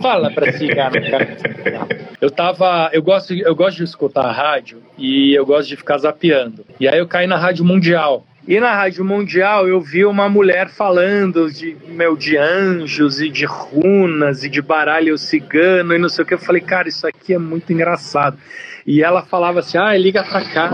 Fala 0.00 0.30
pra 0.30 0.52
Cigana 0.52 1.00
Catita. 1.00 1.86
Eu 2.20 2.30
tava, 2.30 2.90
eu 2.92 3.02
gosto, 3.02 3.32
eu 3.32 3.54
gosto 3.54 3.78
de 3.78 3.84
escutar 3.84 4.26
a 4.26 4.32
rádio 4.32 4.82
e 4.98 5.34
eu 5.34 5.46
gosto 5.46 5.68
de 5.68 5.76
ficar 5.76 5.98
zapeando. 5.98 6.64
E 6.78 6.86
aí 6.88 6.98
eu 6.98 7.06
caí 7.06 7.26
na 7.26 7.36
Rádio 7.36 7.64
Mundial. 7.64 8.24
E 8.46 8.58
na 8.58 8.74
Rádio 8.74 9.04
Mundial 9.04 9.68
eu 9.68 9.80
vi 9.80 10.04
uma 10.04 10.28
mulher 10.28 10.68
falando 10.68 11.48
de, 11.48 11.76
meu, 11.86 12.16
de 12.16 12.36
anjos 12.36 13.20
e 13.20 13.28
de 13.28 13.44
runas 13.44 14.42
e 14.42 14.48
de 14.48 14.60
baralho 14.60 15.16
cigano 15.16 15.94
e 15.94 15.98
não 15.98 16.08
sei 16.08 16.24
o 16.24 16.26
que. 16.26 16.34
Eu 16.34 16.38
falei, 16.38 16.60
cara, 16.60 16.88
isso 16.88 17.06
aqui 17.06 17.34
é 17.34 17.38
muito 17.38 17.72
engraçado. 17.72 18.36
E 18.84 19.00
ela 19.00 19.22
falava 19.22 19.60
assim, 19.60 19.78
ah, 19.78 19.96
liga 19.96 20.24
pra 20.24 20.44
cá, 20.44 20.72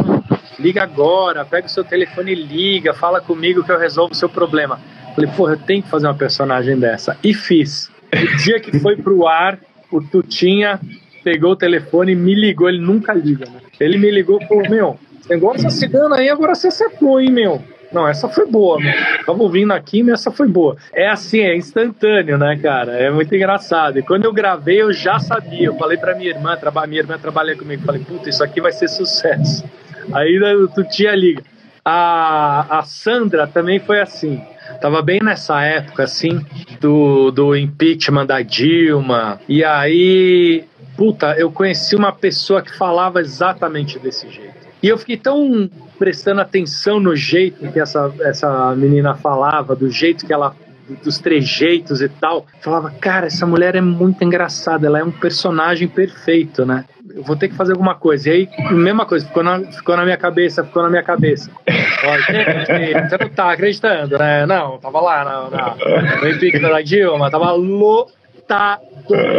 liga 0.59 0.83
agora, 0.83 1.45
pega 1.45 1.67
o 1.67 1.71
seu 1.71 1.85
telefone 1.85 2.33
e 2.33 2.35
liga, 2.35 2.95
fala 2.95 3.21
comigo 3.21 3.63
que 3.63 3.71
eu 3.71 3.79
resolvo 3.79 4.13
o 4.13 4.17
seu 4.17 4.31
problema. 4.31 4.81
Eu 5.09 5.15
falei, 5.15 5.31
porra, 5.37 5.53
eu 5.53 5.59
tenho 5.59 5.83
que 5.83 5.91
fazer 5.91 6.07
uma 6.07 6.15
personagem 6.15 6.79
dessa. 6.79 7.19
E 7.23 7.35
fiz. 7.35 7.91
O 8.15 8.37
dia 8.39 8.59
que 8.59 8.79
foi 8.79 8.97
pro 8.97 9.27
ar, 9.27 9.59
o 9.91 10.01
Tutinha 10.01 10.81
pegou 11.23 11.53
o 11.53 11.57
telefone 11.57 12.13
e 12.13 12.17
me 12.17 12.35
ligou, 12.35 12.67
ele 12.67 12.81
nunca 12.81 13.13
liga, 13.13 13.45
né? 13.45 13.61
Ele 13.79 13.99
me 13.99 14.11
ligou 14.11 14.41
e 14.41 14.47
falou, 14.47 14.69
meu, 14.71 14.99
negócio 15.29 15.63
dessa 15.63 15.77
cigana 15.77 16.17
aí, 16.17 16.29
agora 16.29 16.55
você 16.55 16.69
acertou, 16.69 17.21
hein, 17.21 17.31
meu? 17.31 17.63
Não, 17.91 18.07
essa 18.07 18.29
foi 18.29 18.47
boa, 18.47 18.79
meu. 18.79 18.93
Tava 19.25 19.43
ouvindo 19.43 19.73
aqui, 19.73 20.03
mas 20.03 20.21
essa 20.21 20.31
foi 20.31 20.47
boa. 20.47 20.77
É 20.93 21.09
assim, 21.09 21.41
é 21.41 21.57
instantâneo, 21.57 22.37
né, 22.37 22.59
cara? 22.63 22.93
É 22.93 23.11
muito 23.11 23.35
engraçado. 23.35 23.99
E 23.99 24.03
quando 24.03 24.27
eu 24.27 24.33
gravei, 24.33 24.83
eu 24.83 24.93
já 24.93 25.19
sabia. 25.19 25.67
Eu 25.67 25.77
falei 25.77 25.97
pra 25.97 26.15
minha 26.15 26.31
irmã, 26.31 26.57
traba, 26.57 26.87
minha 26.87 27.01
irmã 27.01 27.19
trabalha 27.19 27.57
comigo. 27.57 27.85
Falei, 27.85 28.03
puta, 28.03 28.29
isso 28.29 28.45
aqui 28.45 28.61
vai 28.61 28.73
ser 28.73 28.89
sucesso. 28.89 29.65
Aí 30.13 30.39
né, 30.39 30.55
tu 30.75 30.85
tia 30.85 31.15
liga. 31.15 31.43
A, 31.83 32.81
a 32.81 32.83
Sandra 32.83 33.47
também 33.47 33.79
foi 33.79 34.01
assim. 34.01 34.43
Tava 34.83 35.01
bem 35.01 35.21
nessa 35.23 35.63
época, 35.63 36.05
assim, 36.05 36.45
do, 36.79 37.31
do 37.31 37.57
impeachment 37.57 38.27
da 38.27 38.43
Dilma. 38.43 39.41
E 39.49 39.65
aí, 39.65 40.65
puta, 40.95 41.35
eu 41.39 41.51
conheci 41.51 41.97
uma 41.97 42.13
pessoa 42.13 42.61
que 42.61 42.77
falava 42.77 43.21
exatamente 43.21 43.99
desse 43.99 44.29
jeito. 44.29 44.68
E 44.83 44.89
eu 44.89 44.99
fiquei 44.99 45.17
tão 45.17 45.69
prestando 45.99 46.41
atenção 46.41 47.01
no 47.01 47.15
jeito 47.17 47.71
que 47.73 47.81
essa, 47.81 48.13
essa 48.21 48.75
menina 48.77 49.15
falava, 49.15 49.75
do 49.75 49.91
jeito 49.91 50.27
que 50.27 50.33
ela. 50.33 50.55
dos 51.03 51.19
trejeitos 51.19 52.01
e 52.01 52.09
tal. 52.09 52.47
Falava, 52.61 52.91
cara, 52.91 53.27
essa 53.27 53.45
mulher 53.45 53.75
é 53.75 53.81
muito 53.81 54.23
engraçada, 54.23 54.87
ela 54.87 55.01
é 55.01 55.05
um 55.05 55.11
personagem 55.11 55.89
perfeito, 55.89 56.65
né? 56.65 56.85
Eu 57.15 57.23
vou 57.23 57.37
ter 57.37 57.49
que 57.49 57.57
fazer 57.57 57.73
alguma 57.73 57.95
coisa. 57.95 58.29
E 58.29 58.33
aí, 58.33 58.49
mesma 58.71 59.05
coisa, 59.05 59.27
ficou 59.27 59.43
na, 59.43 59.61
ficou 59.61 59.97
na 59.97 60.05
minha 60.05 60.17
cabeça, 60.17 60.63
ficou 60.63 60.83
na 60.83 60.91
minha 60.91 61.03
cabeça. 61.03 61.51
Você 61.67 63.19
não 63.19 63.29
tá 63.31 63.53
acreditando, 63.53 64.17
né? 64.19 64.47
Não, 64.47 64.79
tava 64.79 65.01
lá 65.01 65.25
na, 65.25 65.51
na, 65.51 66.21
no 66.21 66.29
impeachment 66.29 66.69
da 66.69 66.81
Dilma, 66.81 67.31
tava 67.31 67.53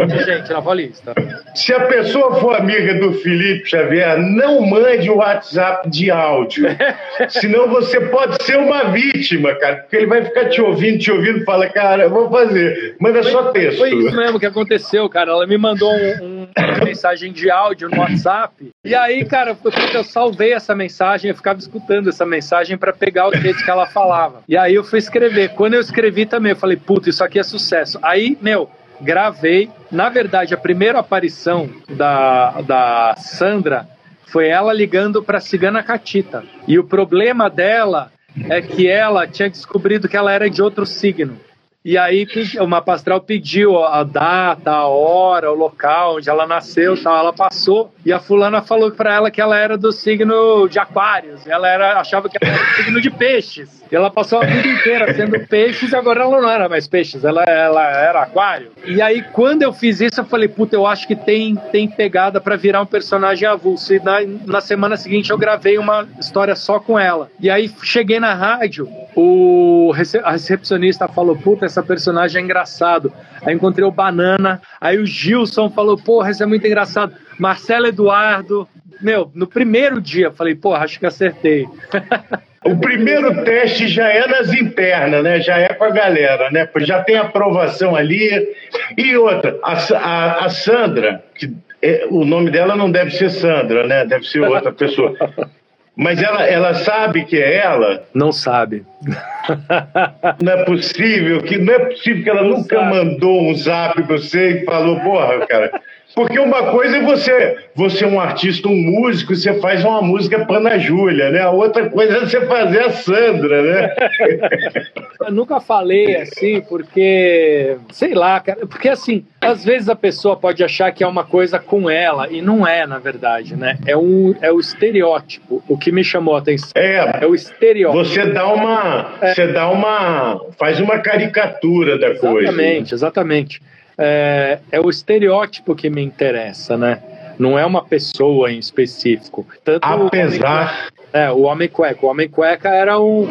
de 0.08 0.24
gente 0.24 0.52
na 0.52 0.62
Paulista. 0.62 1.14
Se 1.54 1.72
a 1.72 1.86
pessoa 1.86 2.40
for 2.40 2.54
amiga 2.54 2.94
do 2.94 3.12
Felipe 3.14 3.68
Xavier, 3.68 4.18
não 4.18 4.60
mande 4.60 5.10
o 5.10 5.16
WhatsApp 5.16 5.88
de 5.90 6.10
áudio. 6.10 6.66
Senão 7.28 7.68
você 7.68 8.00
pode 8.00 8.42
ser 8.44 8.58
uma 8.58 8.84
vítima, 8.90 9.54
cara. 9.56 9.76
Porque 9.76 9.96
ele 9.96 10.06
vai 10.06 10.24
ficar 10.24 10.48
te 10.48 10.60
ouvindo, 10.60 10.98
te 10.98 11.10
ouvindo 11.10 11.44
fala, 11.44 11.68
cara, 11.68 12.04
eu 12.04 12.10
vou 12.10 12.30
fazer. 12.30 12.96
Manda 13.00 13.22
só 13.22 13.50
texto. 13.50 13.78
Foi 13.78 13.94
isso 13.94 14.16
mesmo 14.16 14.38
que 14.38 14.46
aconteceu, 14.46 15.08
cara. 15.08 15.30
Ela 15.30 15.46
me 15.46 15.58
mandou 15.58 15.92
um, 15.92 16.24
um, 16.24 16.48
uma 16.56 16.84
mensagem 16.84 17.32
de 17.32 17.50
áudio 17.50 17.88
no 17.88 17.98
WhatsApp. 18.00 18.70
E 18.84 18.94
aí, 18.94 19.24
cara, 19.24 19.50
eu, 19.50 19.72
eu 19.94 20.04
salvei 20.04 20.52
essa 20.52 20.74
mensagem, 20.74 21.30
eu 21.30 21.36
ficava 21.36 21.58
escutando 21.58 22.08
essa 22.08 22.24
mensagem 22.24 22.78
para 22.78 22.92
pegar 22.92 23.28
o 23.28 23.34
jeito 23.34 23.64
que 23.64 23.70
ela 23.70 23.86
falava. 23.86 24.42
E 24.48 24.56
aí 24.56 24.74
eu 24.74 24.84
fui 24.84 24.98
escrever. 24.98 25.50
Quando 25.50 25.74
eu 25.74 25.80
escrevi 25.80 26.26
também, 26.26 26.52
eu 26.52 26.56
falei, 26.56 26.76
puta, 26.76 27.10
isso 27.10 27.24
aqui 27.24 27.38
é 27.38 27.42
sucesso. 27.42 27.98
Aí, 28.02 28.36
meu, 28.40 28.70
gravei. 29.00 29.70
Na 29.90 30.08
verdade, 30.08 30.54
a 30.54 30.58
primeira 30.58 30.98
aparição 31.00 31.68
da, 31.88 32.60
da 32.62 33.14
Sandra 33.16 33.88
foi 34.26 34.48
ela 34.48 34.72
ligando 34.72 35.22
para 35.22 35.40
Cigana 35.40 35.82
Catita. 35.82 36.44
E 36.66 36.78
o 36.78 36.84
problema 36.84 37.50
dela 37.50 38.12
é 38.48 38.62
que 38.62 38.88
ela 38.88 39.26
tinha 39.26 39.50
descobrido 39.50 40.08
que 40.08 40.16
ela 40.16 40.32
era 40.32 40.48
de 40.48 40.62
outro 40.62 40.86
signo. 40.86 41.36
E 41.82 41.96
aí 41.96 42.26
o 42.60 42.66
mapa 42.66 42.92
astral 42.92 43.22
pediu 43.22 43.82
a 43.82 44.04
data, 44.04 44.70
a 44.70 44.86
hora, 44.86 45.50
o 45.50 45.54
local 45.54 46.16
onde 46.16 46.28
ela 46.28 46.46
nasceu, 46.46 47.02
tal. 47.02 47.16
Ela 47.16 47.32
passou 47.32 47.90
e 48.04 48.12
a 48.12 48.20
fulana 48.20 48.60
falou 48.60 48.90
para 48.90 49.14
ela 49.14 49.30
que 49.30 49.40
ela 49.40 49.56
era 49.56 49.78
do 49.78 49.90
signo 49.90 50.68
de 50.68 50.78
Aquários. 50.78 51.46
Ela 51.46 51.68
era, 51.68 51.98
achava 51.98 52.28
que 52.28 52.36
ela 52.38 52.54
era 52.54 52.62
do 52.62 52.74
signo 52.74 53.00
de 53.00 53.10
Peixes. 53.10 53.82
E 53.90 53.96
ela 53.96 54.10
passou 54.10 54.42
a 54.42 54.44
vida 54.44 54.68
inteira 54.68 55.14
sendo 55.14 55.40
Peixes 55.46 55.92
e 55.92 55.96
agora 55.96 56.22
ela 56.22 56.40
não 56.40 56.50
era 56.50 56.68
mais 56.68 56.86
Peixes, 56.86 57.24
ela, 57.24 57.44
ela 57.44 57.82
era 57.82 58.22
Aquário. 58.22 58.72
E 58.84 59.00
aí 59.00 59.22
quando 59.32 59.62
eu 59.62 59.72
fiz 59.72 60.02
isso 60.02 60.20
eu 60.20 60.24
falei, 60.26 60.48
puta, 60.48 60.76
eu 60.76 60.86
acho 60.86 61.08
que 61.08 61.16
tem 61.16 61.56
tem 61.72 61.88
pegada 61.88 62.42
para 62.42 62.56
virar 62.56 62.82
um 62.82 62.86
personagem 62.86 63.48
avulso. 63.48 63.94
E 63.94 64.00
na, 64.00 64.18
na 64.44 64.60
semana 64.60 64.98
seguinte 64.98 65.30
eu 65.30 65.38
gravei 65.38 65.78
uma 65.78 66.06
história 66.18 66.54
só 66.54 66.78
com 66.78 66.98
ela. 66.98 67.30
E 67.40 67.48
aí 67.48 67.72
cheguei 67.82 68.20
na 68.20 68.34
rádio, 68.34 68.86
o 69.16 69.92
a 70.22 70.32
recepcionista 70.32 71.08
falou, 71.08 71.36
puta 71.36 71.66
essa 71.66 71.82
personagem 71.82 72.40
é 72.40 72.44
engraçado. 72.44 73.12
Aí 73.42 73.54
encontrei 73.54 73.86
o 73.86 73.90
Banana, 73.90 74.60
aí 74.80 74.98
o 74.98 75.06
Gilson 75.06 75.70
falou, 75.70 75.96
porra, 75.96 76.30
isso 76.30 76.42
é 76.42 76.46
muito 76.46 76.66
engraçado. 76.66 77.14
Marcelo 77.38 77.86
Eduardo, 77.86 78.68
meu, 79.00 79.30
no 79.34 79.46
primeiro 79.46 80.00
dia, 80.00 80.30
falei, 80.30 80.54
porra, 80.54 80.84
acho 80.84 80.98
que 80.98 81.06
acertei. 81.06 81.66
O 82.62 82.76
primeiro 82.76 83.42
teste 83.42 83.88
já 83.88 84.10
é 84.10 84.26
nas 84.26 84.52
internas, 84.52 85.24
né? 85.24 85.40
Já 85.40 85.56
é 85.56 85.68
com 85.68 85.84
a 85.84 85.90
galera, 85.90 86.50
né? 86.50 86.68
Já 86.80 87.02
tem 87.02 87.16
aprovação 87.16 87.96
ali. 87.96 88.54
E 88.98 89.16
outra, 89.16 89.58
a, 89.62 89.72
a, 89.72 90.44
a 90.44 90.48
Sandra, 90.50 91.24
que 91.34 91.50
é, 91.80 92.06
o 92.10 92.22
nome 92.24 92.50
dela 92.50 92.76
não 92.76 92.90
deve 92.90 93.12
ser 93.12 93.30
Sandra, 93.30 93.86
né? 93.86 94.04
Deve 94.04 94.26
ser 94.26 94.40
outra 94.40 94.70
pessoa. 94.70 95.16
Mas 95.96 96.22
ela, 96.22 96.44
ela 96.46 96.74
sabe 96.74 97.24
que 97.24 97.36
é 97.36 97.56
ela? 97.56 98.04
Não 98.14 98.32
sabe. 98.32 98.84
Não 100.40 100.52
é 100.52 100.64
possível 100.64 101.42
que 101.42 101.58
não 101.58 101.74
é 101.74 101.78
possível 101.86 102.22
que 102.22 102.30
ela 102.30 102.42
não 102.42 102.58
nunca 102.58 102.76
sabe. 102.76 102.90
mandou 102.90 103.42
um 103.50 103.54
zap 103.54 103.94
pra 104.02 104.18
você 104.18 104.50
e 104.50 104.64
falou, 104.64 105.00
porra, 105.00 105.46
cara, 105.46 105.80
porque 106.14 106.38
uma 106.38 106.70
coisa 106.70 106.96
é 106.96 107.02
você, 107.02 107.56
você 107.74 108.04
é 108.04 108.06
um 108.06 108.18
artista, 108.20 108.68
um 108.68 108.76
músico, 108.76 109.34
você 109.34 109.54
faz 109.60 109.84
uma 109.84 110.02
música 110.02 110.44
para 110.44 110.58
Ana 110.58 110.78
Júlia, 110.78 111.30
né? 111.30 111.40
A 111.40 111.50
outra 111.50 111.88
coisa 111.88 112.16
é 112.16 112.20
você 112.20 112.40
fazer 112.46 112.80
a 112.80 112.90
Sandra, 112.90 113.62
né? 113.62 113.94
Eu 115.20 115.32
nunca 115.32 115.60
falei 115.60 116.16
assim, 116.16 116.60
porque, 116.62 117.76
sei 117.92 118.14
lá, 118.14 118.40
cara, 118.40 118.66
porque 118.66 118.88
assim, 118.88 119.24
às 119.40 119.64
vezes 119.64 119.88
a 119.88 119.94
pessoa 119.94 120.36
pode 120.36 120.64
achar 120.64 120.90
que 120.92 121.04
é 121.04 121.06
uma 121.06 121.24
coisa 121.24 121.58
com 121.58 121.88
ela, 121.88 122.28
e 122.30 122.42
não 122.42 122.66
é, 122.66 122.86
na 122.86 122.98
verdade, 122.98 123.54
né? 123.54 123.78
É, 123.86 123.96
um, 123.96 124.34
é 124.40 124.50
o 124.50 124.58
estereótipo, 124.58 125.62
o 125.68 125.78
que 125.78 125.92
me 125.92 126.02
chamou 126.02 126.34
a 126.34 126.38
atenção. 126.38 126.72
É, 126.74 127.20
é 127.22 127.26
o 127.26 127.34
estereótipo. 127.34 128.04
Você 128.04 128.26
dá 128.26 128.46
uma, 128.52 129.14
é. 129.20 129.34
você 129.34 129.46
dá 129.46 129.68
uma, 129.68 130.40
faz 130.58 130.80
uma 130.80 130.98
caricatura 130.98 131.98
da 131.98 132.08
exatamente, 132.08 132.20
coisa. 132.20 132.48
Exatamente, 132.48 132.94
exatamente 132.94 133.62
é, 134.00 134.58
é 134.72 134.80
o 134.80 134.88
estereótipo 134.88 135.74
que 135.74 135.90
me 135.90 136.02
interessa, 136.02 136.76
né? 136.76 137.02
Não 137.38 137.58
é 137.58 137.64
uma 137.64 137.84
pessoa 137.84 138.50
em 138.50 138.58
específico. 138.58 139.46
Tanto 139.62 139.84
Apesar. 139.84 140.88
O 140.96 141.00
é, 141.12 141.30
o 141.30 141.42
Homem 141.42 141.68
Cueca. 141.68 142.06
O 142.06 142.08
Homem 142.08 142.28
Cueca 142.28 142.68
era 142.68 142.98
um, 142.98 143.26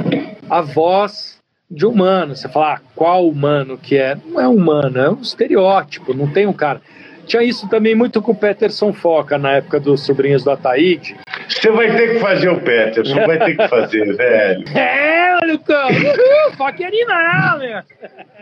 a 0.50 0.62
voz 0.62 1.40
de 1.70 1.86
humano. 1.86 2.36
Você 2.36 2.48
fala, 2.48 2.74
ah, 2.76 2.80
qual 2.96 3.28
humano 3.28 3.78
que 3.78 3.98
é? 3.98 4.16
Não 4.26 4.40
é 4.40 4.48
humano, 4.48 5.00
é 5.00 5.10
um 5.10 5.22
estereótipo, 5.22 6.14
não 6.14 6.28
tem 6.28 6.46
um 6.46 6.54
cara. 6.54 6.82
Tinha 7.26 7.44
isso 7.44 7.70
também 7.70 7.94
muito 7.94 8.22
com 8.22 8.32
o 8.32 8.36
Peterson 8.36 8.92
Foca 8.92 9.38
na 9.38 9.58
época 9.58 9.80
dos 9.80 10.04
Sobrinhos 10.04 10.44
do 10.44 10.50
Ataíde. 10.50 11.16
Você 11.48 11.70
vai 11.70 11.96
ter 11.96 12.14
que 12.14 12.20
fazer 12.20 12.50
o 12.50 12.60
Peterson, 12.60 13.16
vai 13.26 13.38
ter 13.38 13.56
que 13.56 13.68
fazer, 13.68 14.14
velho. 14.18 14.66
É, 14.76 15.29
Lucão! 15.52 15.90
Uhul, 15.90 16.58
Foca 16.58 16.86
animal, 16.86 17.60
meu! 17.60 17.82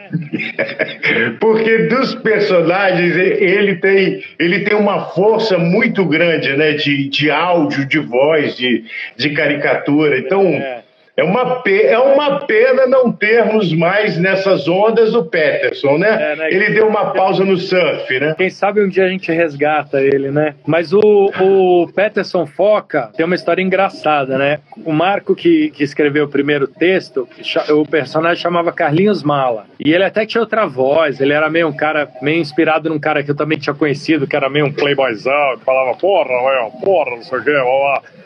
Porque 1.39 1.87
dos 1.87 2.15
personagens, 2.15 3.15
ele 3.15 3.75
tem, 3.75 4.23
ele 4.39 4.59
tem 4.61 4.75
uma 4.75 5.05
força 5.11 5.57
muito 5.57 6.05
grande, 6.05 6.55
né? 6.55 6.73
De, 6.73 7.09
de 7.09 7.31
áudio, 7.31 7.85
de 7.85 7.99
voz, 7.99 8.55
de, 8.55 8.85
de 9.15 9.29
caricatura. 9.31 10.17
Então. 10.19 10.43
É 10.43 10.76
é 11.17 11.23
uma, 11.23 11.63
é 11.65 11.97
uma 11.97 12.45
pena 12.45 12.85
não 12.85 13.11
termos 13.11 13.73
mais 13.73 14.19
nessas 14.19 14.67
ondas 14.67 15.15
o 15.15 15.25
Peterson, 15.25 15.97
né? 15.97 16.33
É, 16.33 16.35
né? 16.35 16.53
Ele 16.53 16.69
deu 16.69 16.87
uma 16.87 17.11
pausa 17.11 17.43
no 17.43 17.57
surf, 17.57 18.19
né? 18.19 18.35
Quem 18.37 18.51
sabe 18.51 18.83
um 18.83 18.87
dia 18.87 19.05
a 19.05 19.09
gente 19.09 19.31
resgata 19.31 19.99
ele, 19.99 20.29
né? 20.29 20.53
Mas 20.67 20.93
o, 20.93 21.01
o 21.01 21.87
Peterson 21.91 22.45
Foca 22.45 23.09
tem 23.17 23.25
uma 23.25 23.33
história 23.33 23.63
engraçada, 23.63 24.37
né? 24.37 24.59
O 24.85 24.93
Marco 24.93 25.35
que, 25.35 25.71
que 25.71 25.83
escreveu 25.83 26.25
o 26.25 26.29
primeiro 26.29 26.67
texto, 26.67 27.27
o 27.71 27.83
personagem 27.83 28.43
chamava 28.43 28.71
Carlinhos 28.71 29.23
Mala. 29.23 29.65
E 29.83 29.91
ele 29.91 30.03
até 30.03 30.23
tinha 30.23 30.41
outra 30.41 30.67
voz, 30.67 31.19
ele 31.19 31.33
era 31.33 31.49
meio 31.49 31.67
um 31.67 31.75
cara, 31.75 32.07
meio 32.21 32.39
inspirado 32.39 32.89
num 32.89 32.99
cara 32.99 33.23
que 33.23 33.31
eu 33.31 33.35
também 33.35 33.57
tinha 33.57 33.73
conhecido, 33.73 34.27
que 34.27 34.35
era 34.35 34.51
meio 34.51 34.67
um 34.67 34.71
playboyzão, 34.71 35.57
que 35.57 35.65
falava 35.65 35.97
porra, 35.97 36.29
porra, 36.83 37.15
não 37.15 37.23
sei 37.23 37.39
o 37.39 37.43
quê, 37.43 37.55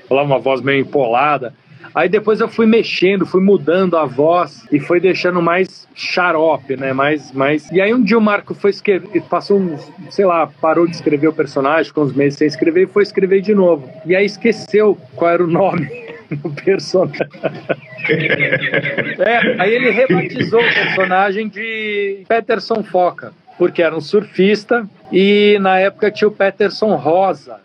falava 0.09 0.27
uma 0.27 0.39
voz 0.39 0.61
meio 0.61 0.81
empolada. 0.81 1.53
Aí 1.93 2.07
depois 2.07 2.39
eu 2.39 2.47
fui 2.47 2.65
mexendo, 2.65 3.25
fui 3.25 3.41
mudando 3.41 3.97
a 3.97 4.05
voz 4.05 4.65
e 4.71 4.79
foi 4.79 4.99
deixando 4.99 5.41
mais 5.41 5.87
xarope, 5.93 6.77
né? 6.77 6.93
Mais, 6.93 7.31
mais... 7.33 7.69
E 7.71 7.81
aí 7.81 7.93
um 7.93 8.01
dia 8.01 8.17
o 8.17 8.21
Marco 8.21 8.53
foi 8.53 8.69
escrever, 8.69 9.21
passou 9.23 9.59
uns, 9.59 9.91
sei 10.09 10.25
lá, 10.25 10.47
parou 10.47 10.87
de 10.87 10.95
escrever 10.95 11.27
o 11.27 11.33
personagem, 11.33 11.85
ficou 11.85 12.05
uns 12.05 12.13
meses 12.13 12.37
sem 12.39 12.47
escrever 12.47 12.83
e 12.83 12.87
foi 12.87 13.03
escrever 13.03 13.41
de 13.41 13.53
novo. 13.53 13.89
E 14.05 14.15
aí 14.15 14.25
esqueceu 14.25 14.97
qual 15.15 15.31
era 15.31 15.43
o 15.43 15.47
nome 15.47 15.89
do 16.31 16.49
personagem. 16.49 17.27
é, 19.19 19.61
aí 19.61 19.73
ele 19.73 19.91
rebatizou 19.91 20.61
o 20.61 20.73
personagem 20.73 21.49
de 21.49 22.23
Peterson 22.27 22.83
Foca, 22.83 23.33
porque 23.57 23.83
era 23.83 23.95
um 23.95 24.01
surfista 24.01 24.87
e 25.11 25.57
na 25.59 25.77
época 25.77 26.09
tinha 26.09 26.27
o 26.29 26.31
Peterson 26.31 26.95
Rosa, 26.95 27.59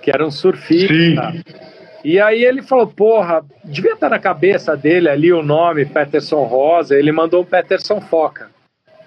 que 0.00 0.10
era 0.10 0.24
um 0.24 0.30
surfista. 0.30 1.32
Sim. 1.32 1.42
E 2.04 2.18
aí 2.20 2.42
ele 2.44 2.62
falou, 2.62 2.86
porra, 2.86 3.44
devia 3.64 3.92
estar 3.92 4.08
na 4.08 4.18
cabeça 4.18 4.76
dele 4.76 5.08
ali 5.08 5.32
o 5.32 5.42
nome 5.42 5.86
Peterson 5.86 6.42
Rosa, 6.42 6.96
ele 6.96 7.12
mandou 7.12 7.42
o 7.42 7.46
Peterson 7.46 8.00
Foca. 8.00 8.50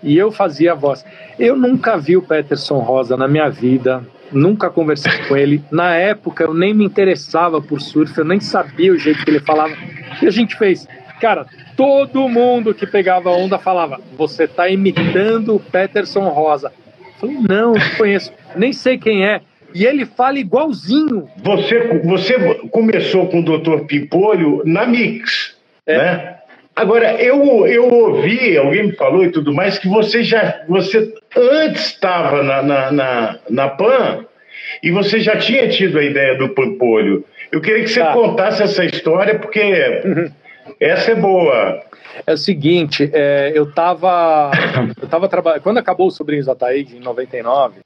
E 0.01 0.17
eu 0.17 0.31
fazia 0.31 0.71
a 0.71 0.75
voz. 0.75 1.03
Eu 1.37 1.57
nunca 1.57 1.97
vi 1.97 2.15
o 2.15 2.21
Peterson 2.21 2.79
Rosa 2.79 3.17
na 3.17 3.27
minha 3.27 3.49
vida, 3.49 4.03
nunca 4.31 4.69
conversei 4.69 5.11
com 5.27 5.35
ele. 5.35 5.63
Na 5.71 5.95
época 5.95 6.43
eu 6.43 6.53
nem 6.53 6.73
me 6.73 6.85
interessava 6.85 7.61
por 7.61 7.81
surf, 7.81 8.17
eu 8.17 8.25
nem 8.25 8.39
sabia 8.39 8.93
o 8.93 8.97
jeito 8.97 9.23
que 9.23 9.31
ele 9.31 9.39
falava. 9.39 9.73
E 10.21 10.27
a 10.27 10.31
gente 10.31 10.55
fez, 10.55 10.87
cara, 11.19 11.47
todo 11.75 12.29
mundo 12.29 12.73
que 12.73 12.87
pegava 12.87 13.29
onda 13.29 13.57
falava: 13.57 13.99
Você 14.17 14.45
está 14.45 14.69
imitando 14.69 15.55
o 15.55 15.59
Peterson 15.59 16.29
Rosa. 16.29 16.71
Eu 16.99 17.13
falei: 17.19 17.37
Não, 17.49 17.73
não 17.73 17.89
conheço, 17.97 18.31
nem 18.55 18.71
sei 18.71 18.97
quem 18.97 19.25
é. 19.25 19.41
E 19.75 19.85
ele 19.85 20.05
fala 20.05 20.39
igualzinho. 20.39 21.27
Você, 21.43 21.99
você 22.05 22.55
começou 22.71 23.27
com 23.27 23.41
o 23.41 23.43
Dr. 23.43 23.85
Pimpolho 23.85 24.61
na 24.63 24.85
Mix, 24.85 25.57
é. 25.85 25.97
né? 25.97 26.35
Agora, 26.73 27.21
eu, 27.21 27.67
eu 27.67 27.89
ouvi, 27.89 28.57
alguém 28.57 28.87
me 28.87 28.91
falou 28.93 29.25
e 29.25 29.31
tudo 29.31 29.53
mais, 29.53 29.77
que 29.77 29.89
você 29.89 30.23
já. 30.23 30.63
Você 30.69 31.13
antes 31.35 31.87
estava 31.87 32.41
na, 32.41 32.61
na, 32.63 32.91
na, 32.91 33.39
na 33.49 33.69
PAN 33.69 34.25
e 34.81 34.91
você 34.91 35.19
já 35.19 35.35
tinha 35.35 35.67
tido 35.67 35.99
a 35.99 36.03
ideia 36.03 36.37
do 36.37 36.49
Pimpolho. 36.49 37.25
Eu 37.51 37.59
queria 37.59 37.83
que 37.83 37.89
você 37.89 37.99
tá. 37.99 38.13
contasse 38.13 38.63
essa 38.63 38.85
história, 38.85 39.37
porque 39.37 39.61
uhum. 40.05 40.31
essa 40.79 41.11
é 41.11 41.15
boa. 41.15 41.81
É 42.25 42.33
o 42.33 42.37
seguinte, 42.37 43.09
é, 43.13 43.51
eu 43.53 43.63
estava 43.63 44.51
eu 45.01 45.07
tava 45.09 45.27
trabalhando. 45.27 45.63
Quando 45.63 45.79
acabou 45.79 46.07
o 46.07 46.11
Sobrinhos 46.11 46.45
da 46.45 46.55
Taíde, 46.55 46.95
em 46.95 47.01
99, 47.01 47.79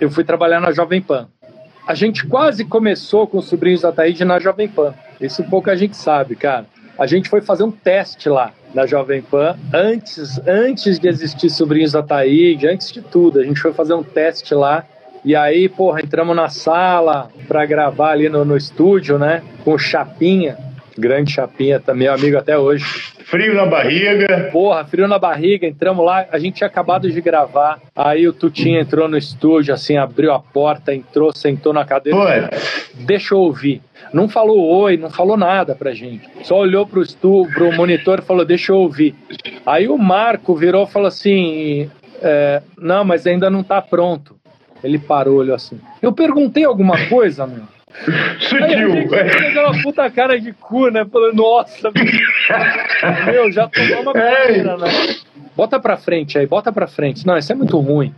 eu 0.00 0.10
fui 0.10 0.24
trabalhar 0.24 0.60
na 0.60 0.72
Jovem 0.72 1.00
Pan. 1.00 1.28
A 1.86 1.94
gente 1.94 2.26
quase 2.26 2.64
começou 2.64 3.26
com 3.26 3.38
os 3.38 3.46
sobrinhos 3.46 3.82
da 3.82 3.90
Taíde 3.90 4.24
na 4.24 4.38
Jovem 4.38 4.68
Pan. 4.68 4.94
Isso 5.20 5.42
pouca 5.44 5.76
gente 5.76 5.96
sabe, 5.96 6.36
cara. 6.36 6.66
A 6.98 7.06
gente 7.06 7.28
foi 7.28 7.40
fazer 7.40 7.64
um 7.64 7.70
teste 7.70 8.28
lá 8.28 8.52
na 8.74 8.86
Jovem 8.86 9.22
Pan 9.22 9.56
antes, 9.72 10.40
antes 10.46 10.98
de 10.98 11.08
existir 11.08 11.50
Sobrinhos 11.50 11.92
da 11.92 12.02
Taíde, 12.02 12.68
antes 12.68 12.92
de 12.92 13.00
tudo. 13.00 13.40
A 13.40 13.44
gente 13.44 13.60
foi 13.60 13.72
fazer 13.72 13.94
um 13.94 14.02
teste 14.02 14.54
lá. 14.54 14.84
E 15.24 15.34
aí, 15.34 15.68
porra, 15.68 16.00
entramos 16.00 16.34
na 16.34 16.48
sala 16.48 17.28
para 17.48 17.64
gravar 17.64 18.10
ali 18.10 18.28
no, 18.28 18.44
no 18.44 18.56
estúdio, 18.56 19.18
né? 19.18 19.42
Com 19.64 19.74
o 19.74 19.78
Chapinha, 19.78 20.58
grande 20.98 21.32
Chapinha, 21.32 21.80
também 21.80 22.08
meu 22.08 22.14
amigo 22.14 22.36
até 22.36 22.58
hoje. 22.58 23.11
Frio 23.32 23.54
na 23.54 23.64
barriga. 23.64 24.50
Porra, 24.52 24.84
frio 24.84 25.08
na 25.08 25.18
barriga. 25.18 25.66
Entramos 25.66 26.04
lá, 26.04 26.26
a 26.30 26.38
gente 26.38 26.56
tinha 26.56 26.66
acabado 26.66 27.10
de 27.10 27.18
gravar. 27.18 27.80
Aí 27.96 28.28
o 28.28 28.32
Tutinho 28.34 28.78
entrou 28.78 29.08
no 29.08 29.16
estúdio, 29.16 29.72
assim, 29.72 29.96
abriu 29.96 30.34
a 30.34 30.38
porta, 30.38 30.94
entrou, 30.94 31.32
sentou 31.32 31.72
na 31.72 31.82
cadeira. 31.82 32.18
Foi. 32.18 33.04
Deixa 33.06 33.34
eu 33.34 33.38
ouvir. 33.38 33.80
Não 34.12 34.28
falou 34.28 34.82
oi, 34.82 34.98
não 34.98 35.08
falou 35.08 35.38
nada 35.38 35.74
pra 35.74 35.94
gente. 35.94 36.28
Só 36.42 36.58
olhou 36.58 36.86
pro, 36.86 37.00
estu, 37.00 37.48
pro 37.54 37.72
monitor 37.72 38.18
e 38.18 38.22
falou: 38.22 38.44
Deixa 38.44 38.70
eu 38.70 38.76
ouvir. 38.76 39.14
Aí 39.64 39.88
o 39.88 39.96
Marco 39.96 40.54
virou 40.54 40.84
e 40.84 40.90
falou 40.90 41.08
assim: 41.08 41.90
é, 42.20 42.60
Não, 42.76 43.02
mas 43.02 43.26
ainda 43.26 43.48
não 43.48 43.62
tá 43.62 43.80
pronto. 43.80 44.36
Ele 44.84 44.98
parou, 44.98 45.36
olhou 45.36 45.56
assim. 45.56 45.80
Eu 46.02 46.12
perguntei 46.12 46.64
alguma 46.64 47.06
coisa, 47.08 47.46
meu. 47.46 47.62
Aí 48.62 49.58
uma 49.58 49.82
puta 49.82 50.10
cara 50.10 50.40
de 50.40 50.52
cu, 50.52 50.88
né? 50.88 51.04
Falando, 51.04 51.36
nossa, 51.36 51.90
meu, 53.26 53.52
já 53.52 53.68
tomou 53.68 54.02
uma 54.02 54.12
primeira, 54.12 54.76
né? 54.76 54.88
bota 55.56 55.78
pra 55.78 55.96
frente 55.96 56.38
aí, 56.38 56.46
bota 56.46 56.72
pra 56.72 56.86
frente. 56.86 57.26
Não, 57.26 57.36
isso 57.36 57.52
é 57.52 57.54
muito 57.54 57.78
ruim. 57.78 58.14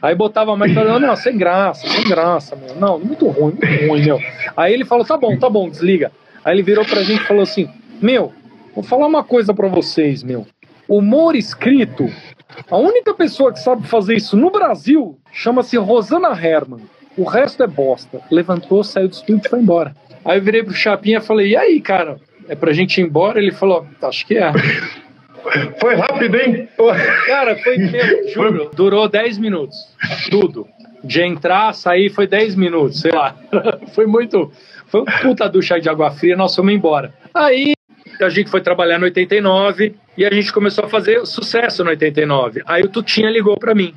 Aí 0.00 0.14
botava 0.14 0.56
mais 0.56 0.70
e 0.70 0.74
falava, 0.74 0.98
não, 1.00 1.16
sem 1.16 1.36
graça, 1.36 1.86
sem 1.86 2.04
graça, 2.04 2.56
meu. 2.56 2.74
Não, 2.76 2.98
muito 2.98 3.26
ruim, 3.28 3.54
muito 3.54 3.86
ruim, 3.86 4.04
meu. 4.04 4.20
Aí 4.56 4.72
ele 4.72 4.84
falou, 4.84 5.04
tá 5.04 5.16
bom, 5.16 5.36
tá 5.36 5.50
bom, 5.50 5.68
desliga. 5.68 6.12
Aí 6.44 6.54
ele 6.54 6.62
virou 6.62 6.84
pra 6.84 7.02
gente 7.02 7.22
e 7.22 7.26
falou 7.26 7.42
assim, 7.42 7.68
meu, 8.00 8.32
vou 8.74 8.84
falar 8.84 9.06
uma 9.06 9.24
coisa 9.24 9.52
pra 9.52 9.68
vocês, 9.68 10.22
meu. 10.22 10.46
Humor 10.88 11.34
escrito, 11.34 12.08
a 12.70 12.76
única 12.76 13.12
pessoa 13.12 13.52
que 13.52 13.58
sabe 13.58 13.86
fazer 13.86 14.16
isso 14.16 14.36
no 14.36 14.50
Brasil 14.50 15.18
chama-se 15.32 15.76
Rosana 15.76 16.28
Herman. 16.30 16.80
O 17.18 17.24
resto 17.24 17.64
é 17.64 17.66
bosta. 17.66 18.20
Levantou, 18.30 18.84
saiu 18.84 19.08
do 19.08 19.12
estúdio 19.12 19.42
e 19.44 19.48
foi 19.48 19.58
embora. 19.60 19.94
Aí 20.24 20.38
eu 20.38 20.42
virei 20.42 20.62
pro 20.62 20.72
Chapinha 20.72 21.18
e 21.18 21.20
falei, 21.20 21.48
e 21.48 21.56
aí, 21.56 21.80
cara? 21.80 22.16
É 22.48 22.54
pra 22.54 22.72
gente 22.72 22.98
ir 22.98 23.04
embora? 23.04 23.40
Ele 23.40 23.50
falou, 23.50 23.84
acho 24.00 24.24
que 24.24 24.38
é. 24.38 24.52
Foi 25.80 25.94
rápido, 25.94 26.36
hein? 26.36 26.68
Cara, 27.26 27.56
foi 27.56 27.76
tempo, 27.88 28.28
juro. 28.28 28.70
Durou 28.74 29.08
10 29.08 29.38
minutos. 29.38 29.76
Tudo. 30.30 30.66
De 31.02 31.22
entrar, 31.22 31.72
sair 31.74 32.10
foi 32.10 32.26
10 32.26 32.54
minutos, 32.56 33.00
sei 33.00 33.12
lá. 33.12 33.36
Foi 33.94 34.04
muito. 34.04 34.52
Foi 34.88 35.02
um 35.02 35.04
puta 35.04 35.48
ducha 35.48 35.80
de 35.80 35.88
água 35.88 36.10
fria, 36.10 36.36
nós 36.36 36.54
fomos 36.54 36.74
embora. 36.74 37.14
Aí 37.32 37.72
a 38.20 38.28
gente 38.28 38.50
foi 38.50 38.60
trabalhar 38.60 38.98
no 38.98 39.04
89 39.04 39.94
e 40.16 40.26
a 40.26 40.30
gente 40.30 40.52
começou 40.52 40.84
a 40.84 40.88
fazer 40.88 41.24
sucesso 41.24 41.84
no 41.84 41.90
89. 41.90 42.62
Aí 42.66 42.82
o 42.82 42.88
Tutinha 42.88 43.30
ligou 43.30 43.56
para 43.56 43.74
mim. 43.76 43.94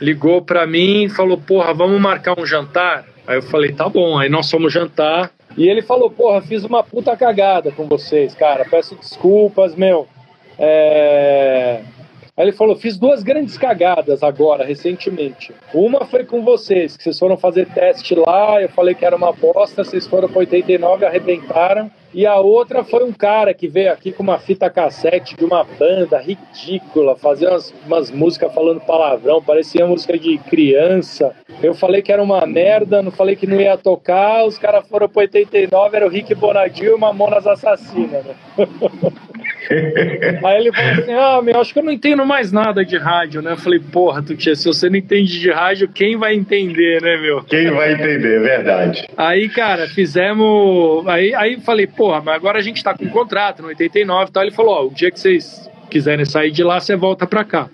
Ligou 0.00 0.42
para 0.42 0.66
mim 0.66 1.04
e 1.04 1.08
falou: 1.10 1.36
Porra, 1.38 1.74
vamos 1.74 2.00
marcar 2.00 2.38
um 2.38 2.46
jantar? 2.46 3.04
Aí 3.26 3.36
eu 3.36 3.42
falei: 3.42 3.72
Tá 3.72 3.88
bom. 3.88 4.18
Aí 4.18 4.28
nós 4.28 4.50
fomos 4.50 4.72
jantar. 4.72 5.30
E 5.56 5.68
ele 5.68 5.82
falou: 5.82 6.10
Porra, 6.10 6.40
fiz 6.40 6.64
uma 6.64 6.82
puta 6.82 7.16
cagada 7.16 7.70
com 7.70 7.86
vocês, 7.86 8.34
cara. 8.34 8.64
Peço 8.64 8.94
desculpas, 8.94 9.74
meu. 9.74 10.08
É... 10.58 11.82
Aí 12.40 12.46
ele 12.46 12.52
falou: 12.52 12.74
fiz 12.74 12.96
duas 12.96 13.22
grandes 13.22 13.58
cagadas 13.58 14.22
agora, 14.22 14.64
recentemente. 14.64 15.52
Uma 15.74 16.06
foi 16.06 16.24
com 16.24 16.42
vocês, 16.42 16.96
que 16.96 17.02
vocês 17.02 17.18
foram 17.18 17.36
fazer 17.36 17.66
teste 17.66 18.14
lá, 18.14 18.62
eu 18.62 18.68
falei 18.70 18.94
que 18.94 19.04
era 19.04 19.14
uma 19.14 19.30
bosta, 19.30 19.84
vocês 19.84 20.06
foram 20.06 20.26
para 20.26 20.38
89, 20.38 21.04
arrebentaram. 21.04 21.90
E 22.14 22.24
a 22.24 22.40
outra 22.40 22.82
foi 22.82 23.04
um 23.04 23.12
cara 23.12 23.52
que 23.52 23.68
veio 23.68 23.92
aqui 23.92 24.10
com 24.10 24.22
uma 24.22 24.38
fita 24.38 24.70
cassete 24.70 25.36
de 25.36 25.44
uma 25.44 25.62
banda 25.62 26.18
ridícula, 26.18 27.14
fazer 27.14 27.46
umas, 27.46 27.74
umas 27.86 28.10
músicas 28.10 28.54
falando 28.54 28.80
palavrão, 28.80 29.42
parecia 29.42 29.86
música 29.86 30.18
de 30.18 30.38
criança. 30.38 31.36
Eu 31.62 31.74
falei 31.74 32.00
que 32.00 32.10
era 32.10 32.22
uma 32.22 32.46
merda, 32.46 33.02
não 33.02 33.12
falei 33.12 33.36
que 33.36 33.46
não 33.46 33.60
ia 33.60 33.76
tocar, 33.76 34.46
os 34.46 34.56
caras 34.56 34.88
foram 34.88 35.10
para 35.10 35.24
89, 35.24 35.96
era 35.96 36.06
o 36.06 36.08
Rick 36.08 36.34
Bonadil 36.34 36.96
e 36.96 36.98
Mamonas 36.98 37.46
Assassina, 37.46 38.22
né? 38.22 38.34
Aí 40.44 40.60
ele 40.60 40.72
falou 40.72 40.92
assim: 40.92 41.12
Ah, 41.12 41.42
meu, 41.42 41.60
acho 41.60 41.72
que 41.72 41.78
eu 41.78 41.82
não 41.82 41.92
entendo 41.92 42.24
mais 42.24 42.52
nada 42.52 42.84
de 42.84 42.96
rádio, 42.96 43.42
né? 43.42 43.52
Eu 43.52 43.56
falei: 43.56 43.80
Porra, 43.80 44.22
Tutia, 44.22 44.54
se 44.54 44.66
você 44.66 44.88
não 44.88 44.96
entende 44.96 45.38
de 45.38 45.50
rádio, 45.50 45.88
quem 45.88 46.16
vai 46.16 46.34
entender, 46.34 47.00
né, 47.02 47.16
meu? 47.16 47.42
Quem 47.44 47.70
vai 47.70 47.92
entender, 47.92 48.36
é 48.36 48.40
verdade. 48.40 49.08
Aí, 49.16 49.48
cara, 49.48 49.86
fizemos. 49.88 51.06
Aí, 51.06 51.34
aí 51.34 51.60
falei: 51.60 51.86
Porra, 51.86 52.20
mas 52.20 52.34
agora 52.34 52.58
a 52.58 52.62
gente 52.62 52.82
tá 52.82 52.94
com 52.94 53.04
um 53.04 53.10
contrato 53.10 53.62
no 53.62 53.68
89 53.68 54.28
e 54.28 54.32
tal. 54.32 54.42
Ele 54.42 54.52
falou: 54.52 54.74
Ó, 54.74 54.86
o 54.86 54.94
dia 54.94 55.10
que 55.10 55.20
vocês 55.20 55.68
quiserem 55.90 56.24
sair 56.24 56.50
de 56.50 56.62
lá, 56.62 56.80
você 56.80 56.96
volta 56.96 57.26
pra 57.26 57.44
cá. 57.44 57.68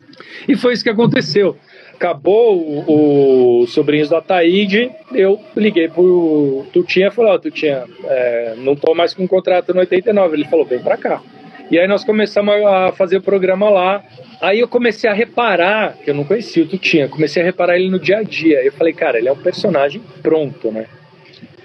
E 0.48 0.56
foi 0.56 0.72
isso 0.72 0.82
que 0.82 0.90
aconteceu 0.90 1.56
acabou 1.96 2.56
o, 2.58 3.62
o 3.62 3.66
Sobrinhos 3.66 4.10
da 4.10 4.20
Taíde, 4.20 4.90
eu 5.12 5.40
liguei 5.56 5.88
pro 5.88 6.66
Tutinha 6.72 7.08
e 7.08 7.10
falei, 7.10 7.32
ó, 7.32 7.34
oh, 7.34 7.38
Tutinha, 7.38 7.84
é, 8.04 8.54
não 8.58 8.76
tô 8.76 8.94
mais 8.94 9.14
com 9.14 9.26
contrato 9.26 9.72
no 9.72 9.80
89. 9.80 10.36
Ele 10.36 10.44
falou, 10.44 10.64
vem 10.64 10.78
pra 10.78 10.96
cá. 10.96 11.22
E 11.70 11.78
aí 11.78 11.88
nós 11.88 12.04
começamos 12.04 12.54
a 12.64 12.92
fazer 12.92 13.16
o 13.16 13.22
programa 13.22 13.68
lá. 13.68 14.02
Aí 14.40 14.60
eu 14.60 14.68
comecei 14.68 15.10
a 15.10 15.12
reparar, 15.12 15.96
que 16.04 16.10
eu 16.10 16.14
não 16.14 16.24
conhecia 16.24 16.62
o 16.62 16.66
Tutinha, 16.66 17.08
comecei 17.08 17.42
a 17.42 17.44
reparar 17.44 17.76
ele 17.76 17.90
no 17.90 17.98
dia 17.98 18.18
a 18.18 18.22
dia. 18.22 18.62
Eu 18.62 18.72
falei, 18.72 18.92
cara, 18.92 19.18
ele 19.18 19.28
é 19.28 19.32
um 19.32 19.36
personagem 19.36 20.00
pronto, 20.22 20.70
né? 20.70 20.86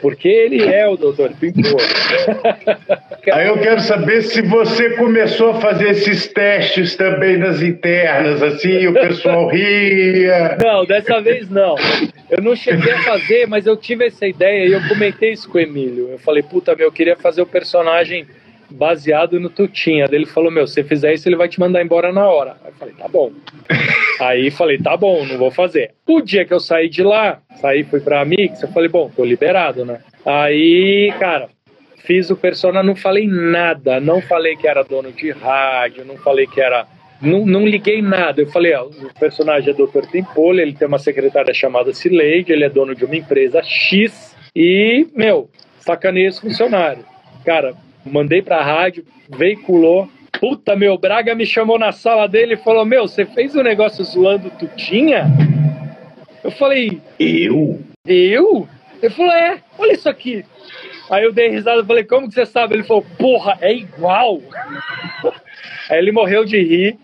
Porque 0.02 0.28
ele 0.28 0.64
é 0.64 0.88
o 0.88 0.98
Doutor 0.98 1.32
Pintor. 1.40 1.80
Aí 3.32 3.48
eu 3.48 3.60
quero 3.60 3.80
saber 3.82 4.24
se 4.24 4.42
você 4.42 4.90
começou 4.96 5.52
a 5.52 5.62
fazer 5.62 5.92
esses 5.92 6.28
testes 6.28 6.96
também 6.96 7.38
nas 7.38 7.62
internas, 7.62 8.42
assim, 8.42 8.88
o 8.88 8.94
pessoal 8.94 9.48
ria. 9.48 10.58
Não, 10.64 10.84
dessa 10.84 11.22
vez 11.22 11.48
não. 11.48 11.76
Eu 12.32 12.42
não 12.42 12.56
cheguei 12.56 12.92
a 12.94 13.04
fazer, 13.04 13.48
mas 13.48 13.68
eu 13.68 13.78
tive 13.78 14.08
essa 14.08 14.26
ideia 14.26 14.66
e 14.66 14.72
eu 14.72 14.82
comentei 14.88 15.34
isso 15.34 15.48
com 15.48 15.60
o 15.60 15.62
Emílio. 15.62 16.10
Eu 16.10 16.18
falei, 16.18 16.42
puta, 16.42 16.76
meu, 16.76 16.88
eu 16.88 16.92
queria 16.92 17.16
fazer 17.16 17.44
o 17.44 17.46
personagem 17.46 18.26
baseado 18.72 19.40
no 19.40 19.50
Tutinha. 19.50 20.08
Ele 20.12 20.26
falou: 20.26 20.52
Meu, 20.52 20.66
se 20.66 20.76
você 20.76 20.84
fizer 20.84 21.14
isso, 21.14 21.28
ele 21.28 21.36
vai 21.36 21.48
te 21.48 21.60
mandar 21.60 21.84
embora 21.84 22.12
na 22.12 22.28
hora. 22.28 22.56
Aí 22.64 22.72
eu 22.72 22.74
falei: 22.74 22.94
Tá 22.96 23.08
bom. 23.08 23.32
Aí 24.20 24.52
falei: 24.52 24.78
Tá 24.78 24.96
bom, 24.98 25.26
não 25.26 25.38
vou 25.38 25.52
fazer. 25.52 25.92
O 26.08 26.22
dia 26.22 26.46
que 26.46 26.54
eu 26.54 26.60
saí 26.60 26.90
de 26.90 27.04
lá, 27.04 27.40
saí, 27.56 27.84
fui 27.84 28.00
pra 28.00 28.26
Mix, 28.26 28.62
eu 28.62 28.70
falei: 28.70 28.90
Bom, 28.90 29.10
tô 29.16 29.24
liberado, 29.24 29.86
né? 29.86 30.00
Aí, 30.26 31.14
cara, 31.20 31.50
fiz 32.06 32.30
o 32.30 32.36
persona, 32.36 32.84
não 32.84 32.96
falei 32.96 33.28
nada. 33.28 34.00
Não 34.00 34.22
falei 34.22 34.56
que 34.56 34.68
era 34.68 34.84
dono 34.84 35.12
de 35.12 35.32
rádio, 35.32 36.06
não 36.06 36.18
falei 36.18 36.48
que 36.48 36.62
era. 36.62 36.86
Não, 37.22 37.46
não 37.46 37.66
liguei 37.66 38.02
nada. 38.02 38.42
Eu 38.42 38.48
falei: 38.48 38.74
ó, 38.74 38.86
o 38.86 39.20
personagem 39.20 39.70
é 39.70 39.74
Dr. 39.74 40.08
Timpolo, 40.12 40.60
ele 40.60 40.74
tem 40.74 40.88
uma 40.88 41.00
secretária 41.00 41.54
chamada 41.54 41.94
Cileide, 41.94 42.52
ele 42.52 42.64
é 42.64 42.70
dono 42.70 42.96
de 42.96 43.06
uma 43.06 43.16
empresa 43.16 43.62
X 43.64 44.36
e, 44.56 45.08
meu, 45.16 45.50
sacaneia 45.80 46.28
esse 46.28 46.42
funcionário. 46.42 47.06
Cara, 47.46 47.76
mandei 48.06 48.42
pra 48.42 48.64
rádio, 48.64 49.06
veiculou. 49.30 50.10
Puta, 50.40 50.76
meu, 50.76 50.98
Braga 50.98 51.36
me 51.36 51.46
chamou 51.46 51.78
na 51.78 51.92
sala 51.92 52.28
dele 52.28 52.56
e 52.56 52.58
falou: 52.58 52.86
Meu, 52.86 53.08
você 53.08 53.26
fez 53.26 53.56
um 53.56 53.62
negócio 53.62 54.04
zoando 54.04 54.50
Tutinha? 54.52 55.26
Eu 56.44 56.52
falei: 56.52 57.00
Eu? 57.20 57.80
Eu? 58.06 58.68
Ele 59.02 59.14
falou: 59.14 59.32
É, 59.32 59.60
olha 59.78 59.94
isso 59.94 60.10
aqui. 60.10 60.44
Aí 61.10 61.24
eu 61.24 61.34
dei 61.34 61.50
risada 61.50 61.82
e 61.82 61.86
falei: 61.86 62.04
Como 62.04 62.28
que 62.28 62.34
você 62.34 62.46
sabe? 62.46 62.76
Ele 62.76 62.84
falou: 62.84 63.06
Porra, 63.20 63.58
é 63.62 63.74
igual. 63.74 64.42
Aí 65.90 65.98
ele 65.98 66.12
morreu 66.12 66.46
de 66.46 66.60
rir 66.60 66.98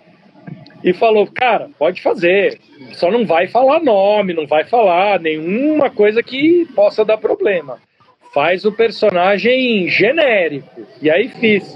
e 0.83 0.93
falou: 0.93 1.27
Cara, 1.27 1.69
pode 1.77 2.01
fazer, 2.01 2.59
só 2.93 3.11
não 3.11 3.25
vai 3.25 3.47
falar 3.47 3.81
nome, 3.81 4.33
não 4.33 4.47
vai 4.47 4.63
falar 4.63 5.19
nenhuma 5.19 5.89
coisa 5.89 6.23
que 6.23 6.65
possa 6.73 7.05
dar 7.05 7.17
problema 7.17 7.77
faz 8.37 8.65
o 8.65 8.71
personagem 8.71 9.89
genérico. 9.89 10.85
E 11.01 11.09
aí 11.09 11.27
fiz. 11.27 11.75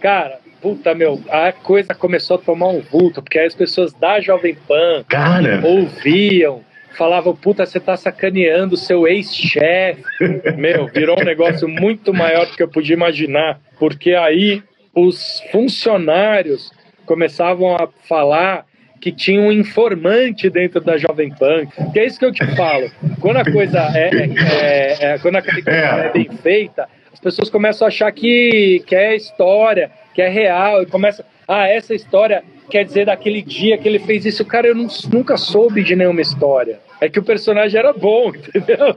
Cara, 0.00 0.40
puta, 0.60 0.92
meu, 0.92 1.22
a 1.30 1.52
coisa 1.52 1.94
começou 1.94 2.34
a 2.34 2.40
tomar 2.40 2.66
um 2.66 2.80
vulto, 2.80 3.22
porque 3.22 3.38
aí 3.38 3.46
as 3.46 3.54
pessoas 3.54 3.92
da 3.92 4.20
Jovem 4.20 4.56
Pan 4.66 5.04
Cara. 5.08 5.64
ouviam, 5.64 6.62
falavam, 6.98 7.36
puta, 7.36 7.64
você 7.64 7.78
tá 7.78 7.96
sacaneando 7.96 8.76
seu 8.76 9.06
ex-chefe. 9.06 10.02
meu, 10.58 10.88
virou 10.88 11.20
um 11.20 11.24
negócio 11.24 11.68
muito 11.68 12.12
maior 12.12 12.44
do 12.46 12.56
que 12.56 12.62
eu 12.64 12.68
podia 12.68 12.96
imaginar, 12.96 13.60
porque 13.78 14.14
aí 14.14 14.64
os 14.92 15.40
funcionários 15.52 16.72
começavam 17.06 17.76
a 17.76 17.88
falar 18.08 18.66
que 19.02 19.10
tinha 19.10 19.40
um 19.40 19.50
informante 19.50 20.48
dentro 20.48 20.80
da 20.80 20.96
Jovem 20.96 21.28
Pan. 21.34 21.66
Que 21.92 21.98
é 21.98 22.06
isso 22.06 22.20
que 22.20 22.24
eu 22.24 22.32
te 22.32 22.46
falo. 22.54 22.88
Quando 23.20 23.38
a 23.38 23.44
coisa 23.44 23.80
é, 23.96 24.10
é, 24.14 25.14
é 25.14 25.18
quando 25.18 25.36
a 25.36 25.40
é. 25.40 26.06
é 26.06 26.12
bem 26.12 26.28
feita, 26.40 26.88
as 27.12 27.18
pessoas 27.18 27.50
começam 27.50 27.84
a 27.84 27.88
achar 27.88 28.12
que, 28.12 28.80
que 28.86 28.94
é 28.94 29.16
história, 29.16 29.90
que 30.14 30.22
é 30.22 30.28
real, 30.28 30.84
e 30.84 30.86
começa, 30.86 31.24
ah, 31.48 31.68
essa 31.68 31.92
história 31.92 32.44
quer 32.70 32.84
dizer 32.84 33.06
daquele 33.06 33.42
dia 33.42 33.76
que 33.76 33.88
ele 33.88 33.98
fez 33.98 34.24
isso. 34.24 34.44
Cara, 34.44 34.68
eu 34.68 34.74
não, 34.74 34.86
nunca 35.12 35.36
soube 35.36 35.82
de 35.82 35.96
nenhuma 35.96 36.20
história. 36.20 36.78
É 37.00 37.08
que 37.08 37.18
o 37.18 37.24
personagem 37.24 37.76
era 37.76 37.92
bom, 37.92 38.30
entendeu? 38.54 38.94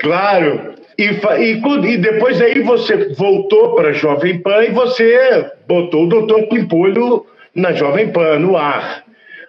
Claro. 0.00 0.72
E, 0.96 1.04
e, 1.04 1.92
e 1.92 1.96
depois 1.98 2.40
aí 2.40 2.62
você 2.62 3.12
voltou 3.12 3.74
para 3.74 3.90
a 3.90 3.92
Jovem 3.92 4.40
Pan 4.40 4.64
e 4.64 4.70
você 4.70 5.50
botou 5.68 6.04
o 6.04 6.08
Doutor 6.08 6.48
Pimpolho 6.48 7.26
na 7.54 7.72
Jovem 7.72 8.10
Pan, 8.10 8.38
no 8.38 8.56
ar. 8.56 9.03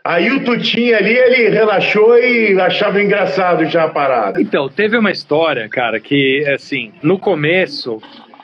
Aí 0.05 0.31
o 0.31 0.43
Tutinho 0.43 0.95
ali, 0.95 1.17
ele 1.17 1.49
relaxou 1.49 2.15
e 2.15 2.61
achava 2.61 3.01
engraçado 3.01 3.65
já 3.65 3.85
a 3.85 3.89
parada. 3.89 4.39
Então, 4.39 4.69
teve 4.69 4.95
uma 4.95 5.09
história, 5.09 5.67
cara, 5.67 5.99
que, 5.99 6.45
assim, 6.47 6.91
no 7.01 7.17
começo 7.17 7.99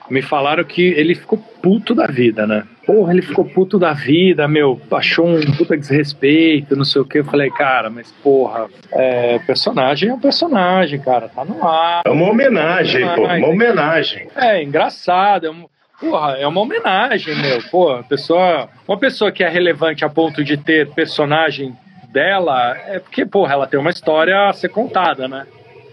me 0.09 0.23
falaram 0.23 0.63
que 0.63 0.81
ele 0.81 1.13
ficou 1.13 1.37
puto 1.61 1.93
da 1.93 2.07
vida, 2.07 2.47
né? 2.47 2.63
Porra, 2.83 3.13
ele 3.13 3.21
ficou 3.21 3.45
puto 3.45 3.77
da 3.77 3.93
vida, 3.93 4.47
meu, 4.47 4.81
achou 4.89 5.27
um 5.27 5.39
puta 5.55 5.77
desrespeito, 5.77 6.75
não 6.75 6.83
sei 6.83 7.03
o 7.03 7.05
que. 7.05 7.19
Eu 7.19 7.25
falei, 7.25 7.51
cara, 7.51 7.91
mas 7.91 8.11
porra, 8.23 8.67
é, 8.91 9.37
personagem 9.45 10.09
é 10.09 10.13
um 10.13 10.19
personagem, 10.19 10.99
cara, 10.99 11.29
tá 11.29 11.45
no 11.45 11.63
ar. 11.63 12.01
É 12.05 12.09
uma 12.09 12.27
homenagem, 12.27 13.07
pô, 13.15 13.21
uma 13.21 13.47
homenagem. 13.47 14.27
É, 14.35 14.63
engraçado, 14.63 15.45
é 15.45 15.51
um 15.51 15.67
Porra, 16.01 16.31
é 16.31 16.47
uma 16.47 16.61
homenagem, 16.61 17.35
meu. 17.35 17.61
Pô, 17.69 18.03
pessoa, 18.03 18.67
uma 18.87 18.97
pessoa 18.97 19.31
que 19.31 19.43
é 19.43 19.47
relevante 19.47 20.03
a 20.03 20.09
ponto 20.09 20.43
de 20.43 20.57
ter 20.57 20.89
personagem 20.89 21.75
dela, 22.11 22.75
é 22.87 22.97
porque, 22.97 23.23
porra, 23.23 23.53
ela 23.53 23.67
tem 23.67 23.79
uma 23.79 23.91
história 23.91 24.49
a 24.49 24.51
ser 24.51 24.69
contada, 24.69 25.27
né? 25.27 25.45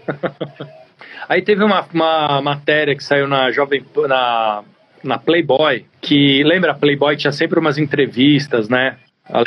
Aí 1.29 1.43
teve 1.43 1.63
uma, 1.63 1.85
uma 1.93 2.41
matéria 2.41 2.95
que 2.95 3.03
saiu 3.03 3.27
na 3.27 3.51
Jovem 3.51 3.85
na, 4.07 4.63
na 5.03 5.19
Playboy, 5.19 5.85
que 6.01 6.43
lembra, 6.43 6.71
a 6.71 6.75
Playboy 6.75 7.15
tinha 7.15 7.31
sempre 7.31 7.59
umas 7.59 7.77
entrevistas, 7.77 8.67
né? 8.67 8.97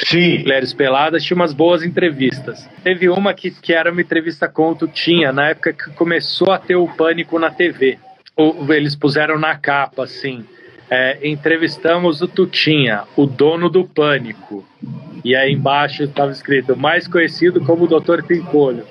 Sim. 0.06 0.38
Mulheres 0.38 0.72
Peladas, 0.72 1.24
tinha 1.24 1.34
umas 1.34 1.52
boas 1.52 1.82
entrevistas. 1.82 2.68
Teve 2.84 3.08
uma 3.08 3.34
que, 3.34 3.50
que 3.50 3.72
era 3.72 3.90
uma 3.90 4.00
entrevista 4.00 4.48
com 4.48 4.70
o 4.70 4.76
Tutinha, 4.76 5.32
na 5.32 5.48
época 5.48 5.72
que 5.72 5.90
começou 5.90 6.52
a 6.52 6.58
ter 6.58 6.76
o 6.76 6.86
pânico 6.86 7.36
na 7.36 7.50
TV. 7.50 7.98
O, 8.36 8.72
eles 8.72 8.96
puseram 8.96 9.38
na 9.38 9.56
capa, 9.56 10.04
assim, 10.04 10.44
é, 10.90 11.18
entrevistamos 11.26 12.20
o 12.20 12.28
Tutinha, 12.28 13.04
o 13.16 13.26
dono 13.26 13.68
do 13.68 13.84
pânico. 13.84 14.64
E 15.24 15.34
aí 15.36 15.52
embaixo 15.52 16.02
estava 16.02 16.32
escrito, 16.32 16.76
mais 16.76 17.06
conhecido 17.06 17.60
como 17.64 17.84
o 17.84 18.00
Dr. 18.00 18.22
Pimpolho. 18.22 18.84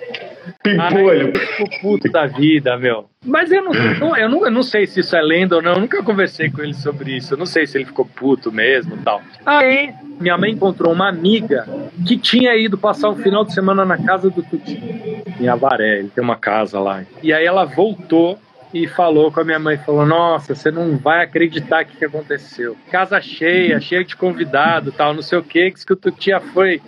Pimpolho. 0.64 1.34
o 1.60 1.82
puto 1.82 2.12
da 2.12 2.26
vida, 2.26 2.78
meu. 2.78 3.06
Mas 3.24 3.52
eu 3.52 3.64
não, 3.64 3.72
não, 4.00 4.18
eu, 4.18 4.30
não, 4.30 4.46
eu 4.46 4.52
não 4.52 4.64
sei 4.64 4.88
se 4.88 5.02
isso 5.02 5.16
é 5.16 5.22
lenda 5.22 5.58
ou 5.58 5.62
não. 5.62 5.74
Eu 5.74 5.80
nunca 5.82 6.02
conversei 6.02 6.50
com 6.50 6.62
ele 6.62 6.74
sobre 6.74 7.18
isso. 7.18 7.34
Eu 7.34 7.38
não 7.38 7.46
sei 7.46 7.68
se 7.68 7.78
ele 7.78 7.86
ficou 7.86 8.06
puto 8.06 8.52
mesmo 8.52 8.98
tal. 9.04 9.22
Aí, 9.46 9.94
minha 10.20 10.38
mãe 10.38 10.52
encontrou 10.52 10.94
uma 10.94 11.08
amiga 11.08 11.68
que 12.08 12.18
tinha 12.18 12.56
ido 12.56 12.78
passar 12.78 13.10
o 13.10 13.16
final 13.16 13.46
de 13.46 13.54
semana 13.54 13.86
na 13.86 13.98
casa 13.98 14.30
do 14.30 14.42
Tuti, 14.42 14.80
em 15.40 15.48
Avaré. 15.48 16.00
Ele 16.00 16.10
tem 16.10 16.24
uma 16.24 16.36
casa 16.38 16.80
lá. 16.80 17.04
E 17.22 17.32
aí 17.32 17.46
ela 17.46 17.66
voltou 17.66 18.40
e 18.74 18.88
falou 18.88 19.32
com 19.32 19.42
a 19.42 19.44
minha 19.44 19.60
mãe, 19.60 19.78
falou, 19.78 20.06
nossa, 20.06 20.56
você 20.56 20.72
não 20.72 20.98
vai 20.98 21.24
acreditar 21.24 21.84
o 21.84 21.86
que, 21.86 21.98
que 21.98 22.06
aconteceu. 22.06 22.78
Casa 22.90 23.20
cheia, 23.22 23.80
cheia 23.80 24.04
de 24.04 24.16
convidado, 24.16 24.92
tal, 24.92 25.14
não 25.14 25.22
sei 25.22 25.38
o 25.38 25.44
que, 25.44 25.72
que 25.72 25.94
o 25.94 25.96
Tutia 25.96 26.40
foi 26.40 26.82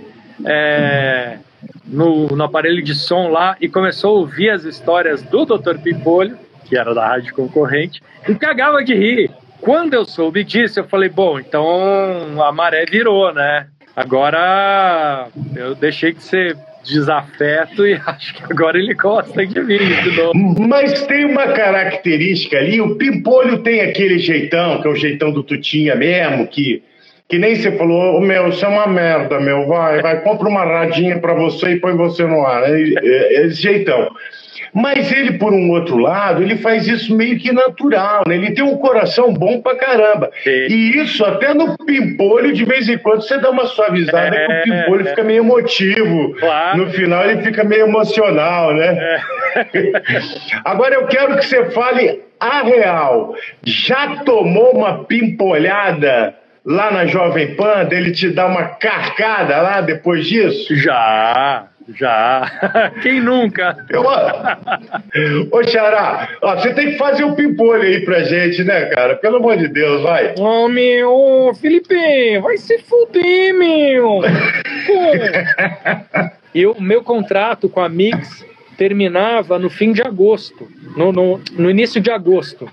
é, 0.45 1.37
no, 1.85 2.27
no 2.27 2.43
aparelho 2.43 2.81
de 2.81 2.95
som 2.95 3.29
lá 3.29 3.57
e 3.59 3.67
começou 3.67 4.17
a 4.17 4.19
ouvir 4.19 4.49
as 4.49 4.63
histórias 4.63 5.21
do 5.21 5.45
Dr. 5.45 5.77
Pipolho, 5.79 6.37
que 6.65 6.77
era 6.77 6.93
da 6.93 7.05
rádio 7.05 7.33
concorrente, 7.35 8.01
e 8.27 8.35
cagava 8.35 8.83
de 8.83 8.93
rir. 8.93 9.31
Quando 9.59 9.93
eu 9.93 10.05
soube 10.05 10.43
disso, 10.43 10.79
eu 10.79 10.87
falei, 10.87 11.09
bom, 11.09 11.39
então 11.39 12.41
a 12.41 12.51
maré 12.51 12.85
virou, 12.85 13.33
né? 13.33 13.67
Agora 13.95 15.27
eu 15.55 15.75
deixei 15.75 16.13
de 16.13 16.23
ser 16.23 16.57
desafeto 16.83 17.85
e 17.87 17.93
acho 18.05 18.33
que 18.35 18.43
agora 18.51 18.77
ele 18.77 18.93
gosta 18.93 19.45
de 19.45 19.61
mim 19.61 19.77
de 19.77 20.11
novo. 20.17 20.67
Mas 20.67 21.05
tem 21.07 21.25
uma 21.25 21.47
característica 21.53 22.57
ali, 22.57 22.81
o 22.81 22.95
Pimpolho 22.95 23.59
tem 23.59 23.81
aquele 23.81 24.19
jeitão, 24.19 24.81
que 24.81 24.87
é 24.87 24.91
o 24.91 24.95
jeitão 24.95 25.31
do 25.31 25.43
Tutinha 25.43 25.95
mesmo, 25.95 26.47
que 26.47 26.83
que 27.29 27.39
nem 27.39 27.55
você 27.55 27.71
falou, 27.77 28.17
oh, 28.17 28.21
meu, 28.21 28.49
isso 28.49 28.63
é 28.63 28.67
uma 28.67 28.85
merda, 28.85 29.39
meu, 29.39 29.65
vai, 29.65 30.01
vai, 30.03 30.21
compra 30.21 30.47
uma 30.47 30.65
radinha 30.65 31.17
para 31.19 31.33
você 31.33 31.71
e 31.71 31.79
põe 31.79 31.95
você 31.95 32.27
no 32.27 32.45
ar. 32.45 32.63
É, 32.63 32.79
é, 32.79 33.45
esse 33.47 33.59
jeitão. 33.59 34.07
Mas 34.73 35.11
ele, 35.11 35.33
por 35.33 35.53
um 35.53 35.69
outro 35.69 35.97
lado, 35.97 36.41
ele 36.41 36.57
faz 36.57 36.87
isso 36.87 37.15
meio 37.15 37.37
que 37.37 37.51
natural, 37.51 38.23
né? 38.27 38.35
Ele 38.35 38.51
tem 38.51 38.63
um 38.63 38.77
coração 38.77 39.31
bom 39.31 39.61
pra 39.61 39.75
caramba. 39.75 40.31
Sim. 40.43 40.49
E 40.49 40.97
isso 40.97 41.23
até 41.23 41.53
no 41.53 41.77
pimpolho, 41.77 42.51
de 42.51 42.65
vez 42.65 42.89
em 42.89 42.97
quando, 42.97 43.21
você 43.21 43.37
dá 43.37 43.51
uma 43.51 43.65
suavizada 43.65 44.35
é, 44.35 44.45
que 44.45 44.71
o 44.71 44.73
pimpolho 44.73 45.07
é. 45.07 45.09
fica 45.11 45.23
meio 45.23 45.43
emotivo. 45.43 46.33
Claro. 46.39 46.77
No 46.77 46.89
final 46.89 47.23
ele 47.29 47.43
fica 47.43 47.63
meio 47.63 47.85
emocional, 47.85 48.73
né? 48.73 49.19
É. 49.55 49.91
Agora 50.65 50.95
eu 50.95 51.05
quero 51.05 51.37
que 51.37 51.45
você 51.45 51.69
fale 51.69 52.21
a 52.39 52.63
real. 52.63 53.35
Já 53.63 54.17
tomou 54.23 54.71
uma 54.71 55.03
pimpolhada 55.03 56.35
lá 56.65 56.91
na 56.91 57.05
Jovem 57.05 57.55
Pan, 57.55 57.85
dele 57.85 58.11
te 58.11 58.29
dar 58.29 58.47
uma 58.47 58.63
carcada 58.63 59.61
lá 59.61 59.81
depois 59.81 60.25
disso? 60.25 60.75
Já, 60.75 61.67
já. 61.89 62.91
Quem 63.01 63.19
nunca? 63.19 63.85
Eu, 63.89 64.03
ô, 65.51 65.63
Xará, 65.63 66.29
ó, 66.41 66.55
você 66.55 66.73
tem 66.73 66.91
que 66.91 66.97
fazer 66.97 67.23
o 67.23 67.29
um 67.29 67.35
pimpolho 67.35 67.83
aí 67.83 68.03
pra 68.05 68.23
gente, 68.23 68.63
né, 68.63 68.85
cara? 68.85 69.15
Pelo 69.15 69.37
amor 69.37 69.57
de 69.57 69.67
Deus, 69.67 70.01
vai. 70.01 70.33
Ô, 70.37 70.65
oh, 70.65 70.67
meu, 70.67 71.51
Felipe, 71.59 72.39
vai 72.39 72.57
se 72.57 72.77
fuder, 72.79 73.53
meu. 73.53 74.21
e 76.53 76.65
o 76.65 76.79
meu 76.81 77.03
contrato 77.03 77.67
com 77.67 77.81
a 77.81 77.89
Mix 77.89 78.45
terminava 78.77 79.59
no 79.59 79.69
fim 79.69 79.91
de 79.91 80.01
agosto, 80.01 80.67
no, 80.95 81.11
no, 81.11 81.41
no 81.53 81.69
início 81.69 82.01
de 82.01 82.11
agosto. 82.11 82.69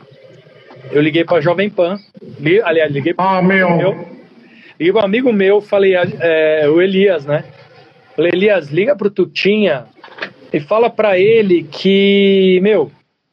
Eu 0.91 1.01
liguei 1.01 1.25
para 1.25 1.41
Jovem 1.41 1.71
Pan, 1.71 1.99
li, 2.39 2.61
aliás, 2.63 2.91
liguei 2.91 3.15
para 3.15 3.39
ah, 3.39 3.43
meu. 3.43 3.71
meu. 3.77 4.09
Liguei 4.79 4.93
para 4.93 5.03
um 5.03 5.05
amigo 5.05 5.33
meu, 5.33 5.61
falei, 5.61 5.95
é, 5.95 6.69
o 6.69 6.81
Elias, 6.81 7.27
né? 7.27 7.45
Falei, 8.17 8.33
Elias, 8.35 8.69
liga 8.71 8.97
pro 8.97 9.11
Tutinha 9.11 9.85
e 10.53 10.61
fala 10.61 10.91
para 10.91 11.19
ele 11.19 11.63
que, 11.65 12.59
meu, 12.63 12.91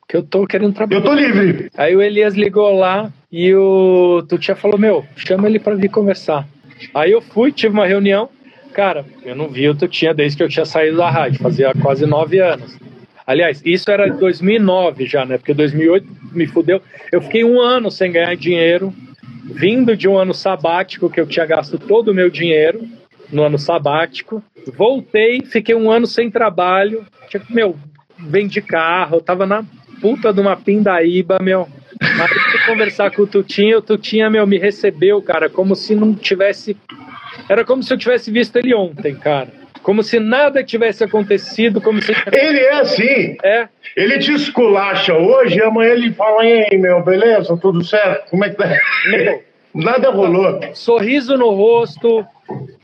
que 0.07 0.15
eu 0.15 0.23
tô 0.23 0.45
querendo 0.45 0.73
trabalhar. 0.73 1.01
Eu 1.01 1.05
tô 1.05 1.13
livre. 1.13 1.69
Aí 1.75 1.95
o 1.95 2.01
Elias 2.01 2.35
ligou 2.35 2.77
lá 2.77 3.11
e 3.31 3.53
o 3.53 4.23
Tutinha 4.27 4.55
falou, 4.55 4.77
meu, 4.77 5.05
chama 5.15 5.47
ele 5.47 5.59
para 5.59 5.75
vir 5.75 5.89
conversar. 5.89 6.47
Aí 6.93 7.11
eu 7.11 7.21
fui, 7.21 7.51
tive 7.51 7.73
uma 7.73 7.87
reunião. 7.87 8.29
Cara, 8.73 9.05
eu 9.25 9.35
não 9.35 9.49
vi 9.49 9.67
o 9.67 9.75
Tutinha 9.75 10.13
desde 10.13 10.37
que 10.37 10.43
eu 10.43 10.49
tinha 10.49 10.65
saído 10.65 10.97
da 10.97 11.09
rádio, 11.09 11.39
fazia 11.39 11.73
quase 11.81 12.05
nove 12.05 12.39
anos. 12.39 12.77
Aliás, 13.25 13.61
isso 13.65 13.91
era 13.91 14.07
2009 14.07 15.05
já, 15.05 15.25
né? 15.25 15.37
Porque 15.37 15.53
2008 15.53 16.07
me 16.31 16.47
fudeu. 16.47 16.81
Eu 17.11 17.21
fiquei 17.21 17.43
um 17.43 17.59
ano 17.59 17.91
sem 17.91 18.11
ganhar 18.11 18.35
dinheiro, 18.37 18.93
vindo 19.43 19.97
de 19.97 20.07
um 20.07 20.17
ano 20.17 20.33
sabático 20.33 21.09
que 21.09 21.19
eu 21.19 21.27
tinha 21.27 21.45
gasto 21.45 21.77
todo 21.77 22.09
o 22.09 22.13
meu 22.13 22.29
dinheiro 22.29 22.87
no 23.29 23.43
ano 23.43 23.57
sabático. 23.57 24.41
Voltei, 24.71 25.41
fiquei 25.45 25.75
um 25.75 25.91
ano 25.91 26.07
sem 26.07 26.29
trabalho. 26.29 27.05
Tinha, 27.29 27.43
meu, 27.49 27.75
vendi 28.17 28.61
carro, 28.61 29.21
tava 29.21 29.45
na 29.45 29.63
puta 30.01 30.33
de 30.33 30.39
uma 30.39 30.55
pindaíba, 30.55 31.37
meu. 31.41 31.67
Mas 31.99 32.31
fui 32.31 32.59
conversar 32.65 33.11
com 33.11 33.23
o 33.23 33.27
Tutinha, 33.27 33.79
o 33.79 33.81
Tutinha, 33.81 34.29
meu, 34.29 34.45
me 34.45 34.57
recebeu, 34.57 35.21
cara, 35.21 35.49
como 35.49 35.75
se 35.75 35.95
não 35.95 36.13
tivesse. 36.13 36.77
Era 37.49 37.65
como 37.65 37.81
se 37.81 37.93
eu 37.93 37.97
tivesse 37.97 38.31
visto 38.31 38.55
ele 38.57 38.73
ontem, 38.73 39.15
cara 39.15 39.67
como 39.87 40.03
se 40.03 40.19
nada 40.19 40.61
tivesse 40.65 41.01
acontecido, 41.01 41.79
como 41.79 42.01
se... 42.01 42.11
Ele 42.33 42.59
é 42.59 42.73
assim. 42.73 43.37
É. 43.41 43.69
Ele 43.95 44.19
te 44.19 44.33
esculacha 44.33 45.13
hoje 45.13 45.61
amanhã 45.61 45.91
ele 45.91 46.11
fala, 46.11 46.45
ei, 46.45 46.77
meu, 46.77 47.01
beleza, 47.01 47.55
tudo 47.55 47.81
certo? 47.85 48.29
Como 48.29 48.43
é 48.43 48.49
que 48.49 48.57
tá? 48.57 48.69
Meu, 49.09 49.41
nada 49.73 50.09
rolou. 50.11 50.59
Sorriso 50.73 51.37
no 51.37 51.51
rosto, 51.51 52.25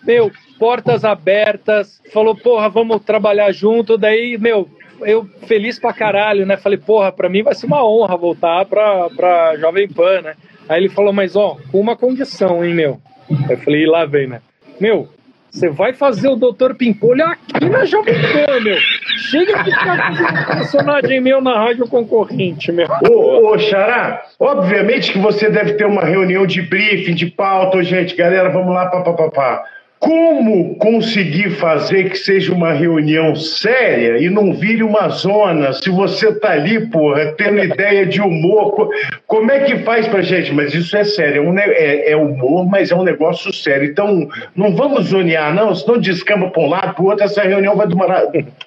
meu, 0.08 0.32
portas 0.64 1.04
abertas, 1.04 2.02
falou, 2.14 2.34
porra, 2.38 2.70
vamos 2.70 3.04
trabalhar 3.04 3.52
junto, 3.52 3.98
daí, 3.98 4.38
meu, 4.38 4.66
eu 5.02 5.26
feliz 5.46 5.78
pra 5.78 5.92
caralho, 5.92 6.46
né? 6.46 6.56
Falei, 6.56 6.78
porra, 6.78 7.12
pra 7.12 7.28
mim 7.28 7.44
vai 7.44 7.54
ser 7.54 7.66
uma 7.66 7.86
honra 7.86 8.16
voltar 8.16 8.64
pra, 8.64 9.10
pra 9.10 9.58
Jovem 9.58 9.90
Pan, 9.90 10.22
né? 10.22 10.36
Aí 10.70 10.80
ele 10.80 10.88
falou, 10.88 11.12
mas 11.12 11.36
ó, 11.36 11.58
com 11.70 11.82
uma 11.82 11.98
condição, 11.98 12.64
hein, 12.64 12.74
meu? 12.74 13.02
Eu 13.50 13.58
falei, 13.58 13.86
lá 13.86 14.06
vem, 14.06 14.28
né? 14.28 14.40
Meu, 14.80 15.10
você 15.52 15.70
vai 15.70 15.92
fazer 15.92 16.30
o 16.30 16.38
Dr. 16.38 16.76
Pimpolho 16.76 17.26
aqui 17.26 17.66
na 17.70 17.84
Jovem 17.84 18.16
Pan, 18.16 18.62
meu. 18.62 18.78
Chega 19.18 19.64
de 19.64 19.70
ficar 19.70 19.98
fazendo 19.98 20.46
personagem 20.46 21.20
meu 21.20 21.42
na 21.42 21.60
rádio 21.60 21.90
concorrente, 21.90 22.72
meu. 22.72 22.88
Ô, 23.12 23.52
ô, 23.52 23.60
Xará, 23.60 24.24
obviamente 24.40 25.12
que 25.12 25.20
você 25.20 25.50
deve 25.50 25.74
ter 25.74 25.86
uma 25.86 26.06
reunião 26.06 26.48
de 26.48 26.62
briefing, 26.62 27.16
de 27.16 27.26
pauta. 27.26 27.84
gente, 27.84 28.16
galera, 28.16 28.48
vamos 28.50 28.74
lá, 28.74 28.86
papapá. 28.86 29.66
Como 30.04 30.76
conseguir 30.76 31.52
fazer 31.52 32.10
que 32.10 32.18
seja 32.18 32.54
uma 32.54 32.74
reunião 32.74 33.34
séria 33.38 34.18
e 34.18 34.30
não 34.30 34.54
vire 34.54 34.84
uma 34.84 35.08
zona? 35.08 35.72
Se 35.72 35.90
você 35.90 36.38
tá 36.42 36.52
ali, 36.52 36.90
porra, 36.90 37.34
tendo 37.38 37.64
ideia 37.64 38.06
de 38.06 38.20
humor, 38.20 38.90
como 39.26 39.50
é 39.50 39.62
que 39.62 39.78
faz 39.78 40.06
pra 40.06 40.22
gente? 40.22 40.52
Mas 40.52 40.74
isso 40.74 40.98
é 40.98 41.06
sério, 41.06 41.58
é, 41.58 41.70
é, 41.70 42.12
é 42.12 42.18
humor, 42.18 42.66
mas 42.66 42.92
é 42.92 42.96
um 42.96 43.04
negócio 43.04 43.54
sério. 43.54 43.90
Então, 43.90 44.28
não 44.54 44.76
vamos 44.76 45.06
zonear, 45.06 45.56
não, 45.56 45.74
senão 45.74 45.98
descamba 45.98 46.50
para 46.50 46.62
um 46.62 46.68
lado, 46.68 46.96
para 46.96 47.02
o 47.02 47.08
outro, 47.08 47.24
essa 47.24 47.42
reunião 47.42 47.78
vai 47.78 47.88
demorar 47.88 48.24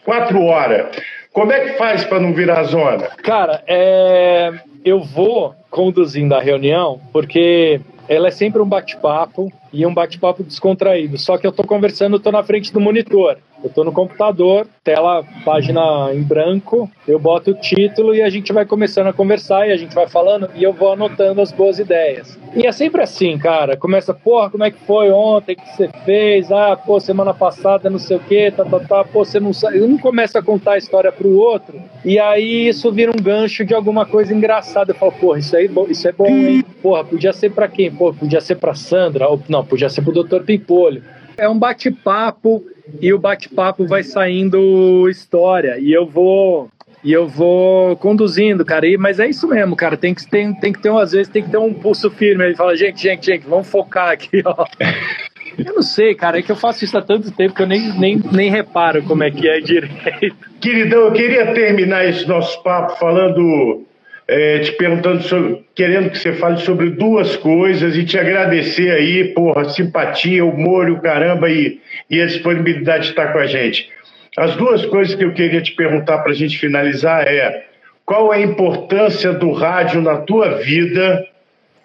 quatro 0.07 0.43
horas. 0.43 0.87
Como 1.35 1.53
é 1.53 1.61
que 1.61 1.77
faz 1.77 2.03
para 2.03 2.19
não 2.19 2.33
virar 2.33 2.63
zona? 2.63 3.09
Cara, 3.23 3.63
é... 3.67 4.53
eu 4.83 5.01
vou 5.01 5.55
conduzindo 5.71 6.35
a 6.35 6.41
reunião 6.41 6.99
porque 7.13 7.79
ela 8.09 8.29
é 8.29 8.31
sempre 8.31 8.61
um 8.61 8.69
bate-papo 8.69 9.53
e 9.73 9.85
um 9.85 9.93
bate-papo 9.93 10.43
descontraído. 10.43 11.19
Só 11.19 11.37
que 11.37 11.47
eu 11.47 11.51
estou 11.51 11.67
conversando, 11.67 12.17
estou 12.17 12.33
na 12.33 12.43
frente 12.43 12.73
do 12.73 12.81
monitor. 12.81 13.39
Eu 13.67 13.69
estou 13.69 13.85
no 13.85 13.91
computador, 13.91 14.69
tela, 14.85 15.25
página 15.45 16.15
em 16.15 16.23
branco, 16.23 16.89
eu 17.07 17.19
boto 17.19 17.51
o 17.51 17.55
título 17.55 18.15
e 18.15 18.23
a 18.23 18.31
gente 18.31 18.53
vai 18.53 18.65
começando 18.65 19.09
a 19.09 19.13
conversar 19.13 19.67
e 19.67 19.73
a 19.73 19.77
gente 19.77 19.93
vai 19.93 20.09
falando 20.09 20.49
e 20.55 20.63
eu 20.63 20.73
vou 20.73 20.93
anotando 20.93 21.43
as 21.43 21.51
boas 21.51 21.81
ideias. 21.81 22.39
E 22.55 22.65
é 22.65 22.71
sempre 22.71 23.03
assim, 23.03 23.37
cara. 23.37 23.77
Começa, 23.77 24.15
porra, 24.15 24.51
como 24.51 24.63
é 24.63 24.71
que 24.71 24.79
foi 24.87 25.11
ontem? 25.11 25.55
O 25.55 25.57
que 25.57 25.77
você 25.77 25.91
fez? 26.05 26.53
Ah, 26.53 26.77
pô, 26.77 27.01
semana 27.01 27.35
passada 27.35 27.91
não 27.91 27.99
sei 27.99 28.19
o 28.19 28.21
quê, 28.21 28.53
tá, 28.57 28.65
tá, 28.65 28.79
tá. 28.79 29.05
Pô, 29.05 29.25
você 29.25 29.41
não 29.41 29.53
sabe. 29.53 29.83
Um 29.83 29.99
começa 29.99 30.39
a 30.39 30.43
contar 30.43 30.75
a 30.75 30.79
história 30.79 31.11
pro 31.11 31.37
outro 31.37 31.83
e 32.05 32.21
aí 32.21 32.69
isso 32.69 32.93
vira 32.93 33.11
um 33.11 33.21
gancho 33.21 33.65
de 33.65 33.75
alguma 33.75 34.07
coisa 34.07 34.33
engraçada. 34.33 34.93
Eu 34.93 34.97
falo, 34.97 35.11
porra, 35.11 35.41
isso, 35.41 35.57
aí, 35.57 35.69
isso 35.89 36.07
é 36.07 36.13
bom, 36.13 36.29
hein? 36.29 36.65
Porra, 36.81 37.03
podia 37.03 37.33
ser 37.33 37.51
pra 37.51 37.67
quem? 37.67 37.91
Pô, 37.91 38.15
podia 38.15 38.41
ser 38.41 38.55
pra 38.55 38.75
Sandra. 38.77 39.27
Ou, 39.29 39.43
não, 39.49 39.65
podia 39.65 39.89
ser 39.89 40.03
pro 40.03 40.23
Dr. 40.23 40.45
Pimpolho. 40.45 41.03
É 41.37 41.49
um 41.49 41.59
bate-papo 41.59 42.65
e 43.01 43.13
o 43.13 43.19
bate-papo 43.19 43.87
vai 43.87 44.03
saindo 44.03 45.09
história. 45.09 45.79
E 45.79 45.93
eu 45.93 46.07
vou 46.07 46.71
e 47.05 47.13
eu 47.13 47.29
vou 47.29 47.97
conduzindo, 47.97 48.65
cara. 48.65 48.87
E, 48.87 48.97
mas 48.97 49.21
é 49.21 49.29
isso 49.29 49.47
mesmo, 49.47 49.77
cara. 49.77 49.97
Tem 49.97 50.15
que, 50.15 50.29
tem, 50.29 50.53
tem 50.55 50.73
que 50.73 50.81
ter, 50.81 50.91
às 50.91 51.13
vezes, 51.13 51.29
tem 51.29 51.43
que 51.43 51.51
ter 51.51 51.59
um 51.59 51.73
pulso 51.73 52.11
firme. 52.11 52.45
Ele 52.45 52.57
fala, 52.57 52.77
gente, 52.77 53.01
gente, 53.01 53.27
gente, 53.27 53.47
vamos 53.47 53.69
focar 53.69 54.11
aqui, 54.11 54.43
ó. 54.45 54.67
Eu 55.57 55.75
não 55.75 55.83
sei, 55.83 56.15
cara, 56.15 56.39
é 56.39 56.43
que 56.43 56.53
eu 56.53 56.57
faço 56.57 56.85
isso 56.85 56.99
há 56.99 57.01
tanto 57.01 57.31
tempo 57.31 57.55
que 57.55 57.63
eu 57.63 57.67
nem, 57.67 57.91
nem, 57.99 58.21
nem 58.31 58.51
reparo 58.51 59.03
como 59.05 59.25
é 59.25 59.31
que 59.31 59.49
é 59.49 59.59
direito. 59.59 60.37
Queridão, 60.61 61.07
eu 61.07 61.13
queria 61.13 61.51
terminar 61.55 62.07
esse 62.07 62.29
nosso 62.29 62.63
papo 62.63 62.95
falando, 62.99 63.87
é, 64.29 64.59
te 64.59 64.73
perguntando, 64.73 65.23
sobre, 65.23 65.65
querendo 65.75 66.11
que 66.11 66.19
você 66.19 66.33
fale 66.33 66.59
sobre 66.59 66.91
duas 66.91 67.37
coisas 67.37 67.97
e 67.97 68.05
te 68.05 68.19
agradecer 68.19 68.91
aí 68.91 69.33
por 69.33 69.71
simpatia, 69.71 70.45
humor 70.45 70.91
o 70.91 71.01
caramba 71.01 71.49
e, 71.49 71.81
e 72.11 72.21
a 72.21 72.27
disponibilidade 72.27 73.05
de 73.05 73.11
estar 73.11 73.33
com 73.33 73.39
a 73.39 73.47
gente. 73.47 73.89
As 74.37 74.55
duas 74.57 74.85
coisas 74.87 75.15
que 75.15 75.25
eu 75.25 75.33
queria 75.33 75.63
te 75.63 75.73
perguntar 75.73 76.19
para 76.19 76.33
a 76.33 76.35
gente 76.35 76.59
finalizar 76.59 77.27
é 77.27 77.65
qual 78.05 78.31
a 78.31 78.41
importância 78.41 79.33
do 79.33 79.53
rádio 79.53 80.03
na 80.03 80.19
tua 80.19 80.57
vida, 80.57 81.27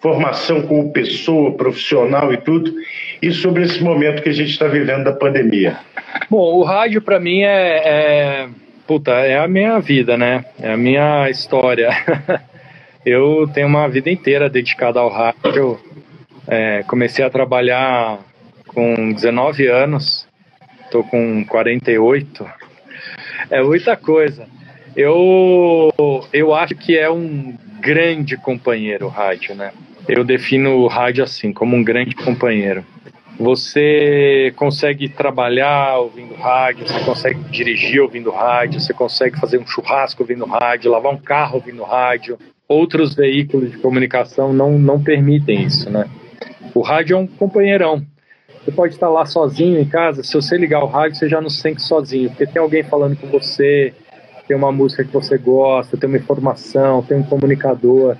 formação 0.00 0.62
como 0.62 0.92
pessoa, 0.92 1.56
profissional 1.56 2.32
e 2.32 2.36
tudo, 2.36 2.74
e 3.22 3.30
sobre 3.30 3.62
esse 3.62 3.82
momento 3.82 4.22
que 4.22 4.28
a 4.28 4.34
gente 4.34 4.50
está 4.50 4.66
vivendo 4.66 5.04
da 5.04 5.12
pandemia. 5.12 5.78
Bom, 6.28 6.58
o 6.58 6.62
rádio 6.62 7.00
para 7.00 7.18
mim 7.18 7.42
é, 7.42 7.82
é, 7.84 8.48
puta, 8.92 9.12
é 9.12 9.38
a 9.38 9.48
minha 9.48 9.78
vida, 9.80 10.18
né? 10.18 10.44
É 10.60 10.72
a 10.72 10.76
minha 10.76 11.30
história. 11.30 11.90
eu 13.06 13.48
tenho 13.54 13.66
uma 13.66 13.88
vida 13.88 14.10
inteira 14.10 14.50
dedicada 14.50 15.00
ao 15.00 15.08
rádio. 15.08 15.80
É, 16.46 16.82
comecei 16.82 17.24
a 17.24 17.30
trabalhar 17.30 18.18
com 18.66 19.12
19 19.12 19.66
anos 19.66 20.28
tô 20.90 21.02
com 21.02 21.42
48. 21.46 22.46
É 23.50 23.62
muita 23.62 23.96
coisa. 23.96 24.46
Eu, 24.94 25.90
eu 26.30 26.54
acho 26.54 26.74
que 26.74 26.98
é 26.98 27.10
um 27.10 27.56
grande 27.80 28.36
companheiro 28.36 29.06
o 29.06 29.08
rádio, 29.08 29.54
né? 29.54 29.72
Eu 30.06 30.22
defino 30.22 30.76
o 30.76 30.86
rádio 30.86 31.24
assim, 31.24 31.50
como 31.50 31.74
um 31.74 31.82
grande 31.82 32.14
companheiro. 32.14 32.84
Você 33.42 34.52
consegue 34.54 35.08
trabalhar 35.08 35.98
ouvindo 35.98 36.32
rádio, 36.36 36.86
você 36.86 37.00
consegue 37.00 37.40
dirigir 37.50 38.00
ouvindo 38.00 38.30
rádio, 38.30 38.80
você 38.80 38.94
consegue 38.94 39.36
fazer 39.40 39.58
um 39.58 39.66
churrasco 39.66 40.22
ouvindo 40.22 40.44
rádio, 40.44 40.92
lavar 40.92 41.12
um 41.12 41.18
carro 41.18 41.56
ouvindo 41.56 41.82
rádio. 41.82 42.38
Outros 42.68 43.16
veículos 43.16 43.72
de 43.72 43.78
comunicação 43.78 44.52
não, 44.52 44.78
não 44.78 45.02
permitem 45.02 45.60
isso, 45.64 45.90
né? 45.90 46.08
O 46.72 46.82
rádio 46.82 47.16
é 47.16 47.18
um 47.18 47.26
companheirão. 47.26 48.06
Você 48.64 48.70
pode 48.70 48.94
estar 48.94 49.08
lá 49.08 49.26
sozinho 49.26 49.80
em 49.80 49.88
casa, 49.88 50.22
se 50.22 50.32
você 50.34 50.56
ligar 50.56 50.84
o 50.84 50.86
rádio, 50.86 51.16
você 51.16 51.28
já 51.28 51.40
não 51.40 51.50
se 51.50 51.60
sente 51.60 51.82
sozinho, 51.82 52.28
porque 52.30 52.46
tem 52.46 52.62
alguém 52.62 52.84
falando 52.84 53.16
com 53.16 53.26
você, 53.26 53.92
tem 54.46 54.56
uma 54.56 54.70
música 54.70 55.02
que 55.02 55.12
você 55.12 55.36
gosta, 55.36 55.96
tem 55.96 56.08
uma 56.08 56.18
informação, 56.18 57.02
tem 57.02 57.18
um 57.18 57.24
comunicador. 57.24 58.16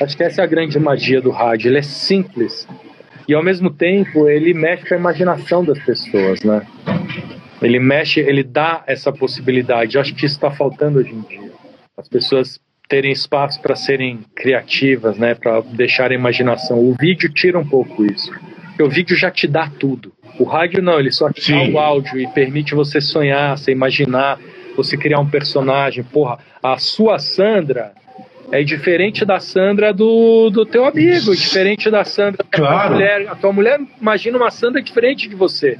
Acho 0.00 0.16
que 0.16 0.22
essa 0.22 0.42
é 0.42 0.44
a 0.44 0.46
grande 0.46 0.78
magia 0.78 1.20
do 1.20 1.30
rádio. 1.30 1.68
Ele 1.68 1.78
é 1.78 1.82
simples 1.82 2.68
e 3.30 3.34
ao 3.34 3.44
mesmo 3.44 3.70
tempo 3.70 4.28
ele 4.28 4.52
mexe 4.52 4.88
com 4.88 4.94
a 4.94 4.96
imaginação 4.96 5.64
das 5.64 5.78
pessoas, 5.78 6.42
né? 6.42 6.66
Ele 7.62 7.78
mexe, 7.78 8.18
ele 8.18 8.42
dá 8.42 8.82
essa 8.88 9.12
possibilidade. 9.12 9.94
Eu 9.94 10.00
acho 10.00 10.12
que 10.16 10.26
isso 10.26 10.34
está 10.34 10.50
faltando 10.50 10.98
hoje 10.98 11.14
em 11.14 11.20
dia. 11.20 11.52
As 11.96 12.08
pessoas 12.08 12.58
terem 12.88 13.12
espaço 13.12 13.62
para 13.62 13.76
serem 13.76 14.18
criativas, 14.34 15.16
né? 15.16 15.36
Para 15.36 15.60
deixar 15.60 16.10
a 16.10 16.14
imaginação. 16.14 16.80
O 16.80 16.96
vídeo 16.98 17.32
tira 17.32 17.56
um 17.56 17.64
pouco 17.64 18.04
isso. 18.04 18.32
Porque 18.66 18.82
o 18.82 18.88
vídeo 18.88 19.16
já 19.16 19.30
te 19.30 19.46
dá 19.46 19.70
tudo. 19.78 20.12
O 20.36 20.42
rádio 20.42 20.82
não, 20.82 20.98
ele 20.98 21.12
só 21.12 21.30
te 21.30 21.40
Sim. 21.40 21.52
dá 21.52 21.72
o 21.72 21.78
áudio 21.78 22.18
e 22.18 22.26
permite 22.26 22.74
você 22.74 23.00
sonhar, 23.00 23.56
você 23.56 23.70
imaginar, 23.70 24.40
você 24.76 24.96
criar 24.96 25.20
um 25.20 25.30
personagem. 25.30 26.02
Porra, 26.02 26.40
a 26.60 26.78
sua 26.78 27.20
Sandra 27.20 27.92
é 28.52 28.62
diferente 28.62 29.24
da 29.24 29.38
Sandra 29.40 29.92
do, 29.92 30.50
do 30.50 30.66
teu 30.66 30.84
amigo, 30.84 31.34
diferente 31.34 31.90
da 31.90 32.04
Sandra 32.04 32.44
da 32.44 32.58
claro. 32.58 32.88
tua 32.88 32.90
mulher. 32.90 33.28
A 33.28 33.34
tua 33.34 33.52
mulher 33.52 33.80
imagina 34.00 34.36
uma 34.36 34.50
Sandra 34.50 34.82
diferente 34.82 35.28
de 35.28 35.34
você. 35.34 35.78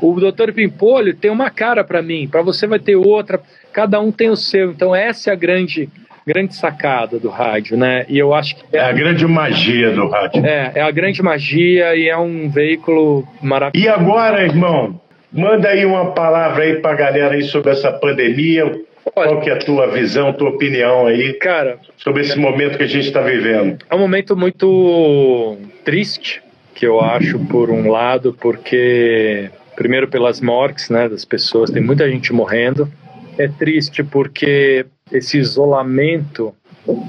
O 0.00 0.14
Dr. 0.20 0.52
Pimpolho 0.52 1.14
tem 1.14 1.30
uma 1.30 1.50
cara 1.50 1.82
para 1.82 2.02
mim, 2.02 2.28
para 2.28 2.42
você 2.42 2.66
vai 2.66 2.78
ter 2.78 2.96
outra. 2.96 3.40
Cada 3.72 4.00
um 4.00 4.12
tem 4.12 4.30
o 4.30 4.36
seu. 4.36 4.70
Então 4.70 4.94
essa 4.94 5.30
é 5.30 5.32
a 5.32 5.36
grande 5.36 5.88
grande 6.26 6.56
sacada 6.56 7.20
do 7.20 7.28
rádio, 7.28 7.76
né? 7.76 8.04
E 8.08 8.18
eu 8.18 8.34
acho 8.34 8.56
que 8.56 8.76
é, 8.76 8.80
é 8.80 8.84
a 8.84 8.92
grande 8.92 9.24
magia 9.26 9.92
do 9.92 10.08
rádio. 10.08 10.44
É, 10.44 10.72
é 10.74 10.82
a 10.82 10.90
grande 10.90 11.22
magia 11.22 11.94
e 11.94 12.08
é 12.08 12.16
um 12.16 12.50
veículo 12.50 13.26
maravilhoso. 13.40 13.86
E 13.86 13.88
agora, 13.88 14.42
irmão, 14.42 15.00
manda 15.32 15.68
aí 15.68 15.84
uma 15.84 16.06
palavra 16.12 16.64
aí 16.64 16.80
pra 16.80 16.94
galera 16.94 17.34
aí 17.34 17.42
sobre 17.42 17.70
essa 17.70 17.92
pandemia. 17.92 18.72
Qual 19.16 19.40
que 19.40 19.48
é 19.48 19.54
a 19.54 19.58
tua 19.58 19.86
visão, 19.86 20.30
tua 20.34 20.50
opinião 20.50 21.06
aí, 21.06 21.32
cara, 21.32 21.78
sobre 21.96 22.20
esse 22.20 22.38
momento 22.38 22.76
que 22.76 22.84
a 22.84 22.86
gente 22.86 23.06
está 23.06 23.22
vivendo? 23.22 23.78
É 23.88 23.94
um 23.94 23.98
momento 23.98 24.36
muito 24.36 25.56
triste, 25.86 26.42
que 26.74 26.86
eu 26.86 27.00
acho, 27.00 27.38
por 27.46 27.70
um 27.70 27.90
lado, 27.90 28.36
porque 28.38 29.50
primeiro 29.74 30.06
pelas 30.06 30.38
mortes, 30.42 30.90
né, 30.90 31.08
das 31.08 31.24
pessoas, 31.24 31.70
tem 31.70 31.82
muita 31.82 32.06
gente 32.10 32.30
morrendo. 32.30 32.92
É 33.38 33.48
triste 33.48 34.04
porque 34.04 34.84
esse 35.10 35.38
isolamento, 35.38 36.54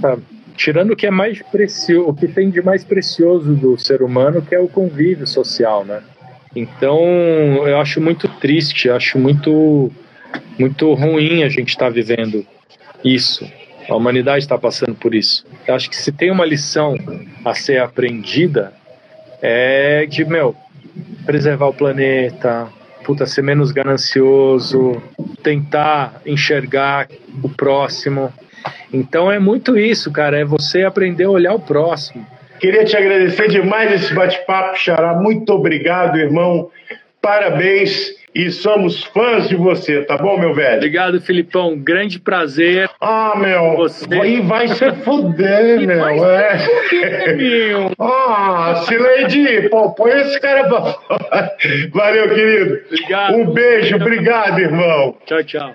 tá, 0.01 0.17
tirando 0.55 0.91
o 0.91 0.95
que 0.95 1.07
é 1.07 1.11
mais 1.11 1.41
precioso, 1.41 2.09
o 2.09 2.13
que 2.13 2.29
tem 2.29 2.49
de 2.49 2.61
mais 2.61 2.85
precioso 2.85 3.53
do 3.53 3.77
ser 3.77 4.01
humano, 4.01 4.41
que 4.41 4.55
é 4.55 4.59
o 4.61 4.69
convívio 4.69 5.27
social, 5.27 5.83
né? 5.83 6.01
Então, 6.55 7.03
eu 7.67 7.77
acho 7.81 7.99
muito 7.99 8.29
triste, 8.39 8.89
acho 8.89 9.19
muito 9.19 9.91
muito 10.57 10.93
ruim 10.93 11.43
a 11.43 11.49
gente 11.49 11.69
estar 11.69 11.85
tá 11.85 11.91
vivendo 11.91 12.45
isso. 13.03 13.49
A 13.89 13.95
humanidade 13.95 14.39
está 14.39 14.57
passando 14.57 14.95
por 14.95 15.15
isso. 15.15 15.45
Eu 15.65 15.73
acho 15.73 15.89
que 15.89 15.95
se 15.95 16.11
tem 16.11 16.29
uma 16.29 16.45
lição 16.45 16.95
a 17.45 17.53
ser 17.53 17.79
aprendida 17.79 18.73
é 19.41 20.05
de, 20.05 20.25
meu, 20.25 20.55
preservar 21.25 21.67
o 21.67 21.73
planeta, 21.73 22.67
puta, 23.05 23.25
ser 23.25 23.43
menos 23.43 23.71
ganancioso, 23.71 25.01
tentar 25.43 26.21
enxergar 26.25 27.07
o 27.41 27.47
próximo. 27.47 28.33
Então 28.91 29.31
é 29.31 29.39
muito 29.39 29.77
isso, 29.77 30.11
cara, 30.11 30.39
é 30.39 30.43
você 30.43 30.83
aprender 30.83 31.25
a 31.25 31.29
olhar 31.29 31.53
o 31.53 31.59
próximo. 31.59 32.25
Queria 32.59 32.83
te 32.83 32.97
agradecer 32.97 33.47
demais 33.49 33.93
esse 33.93 34.13
bate-papo, 34.13 34.75
Xará. 34.77 35.13
Muito 35.13 35.53
obrigado, 35.53 36.17
irmão. 36.17 36.71
Parabéns 37.21 38.16
e 38.33 38.51
somos 38.51 39.03
fãs 39.05 39.47
de 39.47 39.55
você, 39.55 40.03
tá 40.03 40.17
bom, 40.17 40.37
meu 40.37 40.53
velho? 40.53 40.77
Obrigado, 40.77 41.19
Filipão. 41.21 41.77
Grande 41.77 42.19
prazer. 42.19 42.89
Ah, 43.01 43.33
meu. 43.37 43.77
Você. 43.77 44.05
E 44.05 44.41
vai 44.41 44.67
se 44.67 44.91
fuder, 45.03 45.81
e 45.81 45.87
meu. 45.87 45.99
Vai 45.99 46.19
é. 46.19 46.57
fuder, 46.59 47.37
meu. 47.37 47.91
Ah, 47.99 48.83
Sileidi, 48.85 49.69
pô, 49.69 49.91
põe 49.91 50.11
esse 50.11 50.39
cara 50.39 50.67
pra 50.67 50.81
fora. 50.81 51.51
Valeu, 51.91 52.29
querido. 52.29 52.79
Obrigado. 52.85 53.35
Um 53.35 53.53
beijo, 53.53 53.95
obrigado, 53.95 54.59
irmão. 54.59 55.15
Tchau, 55.25 55.43
tchau. 55.43 55.73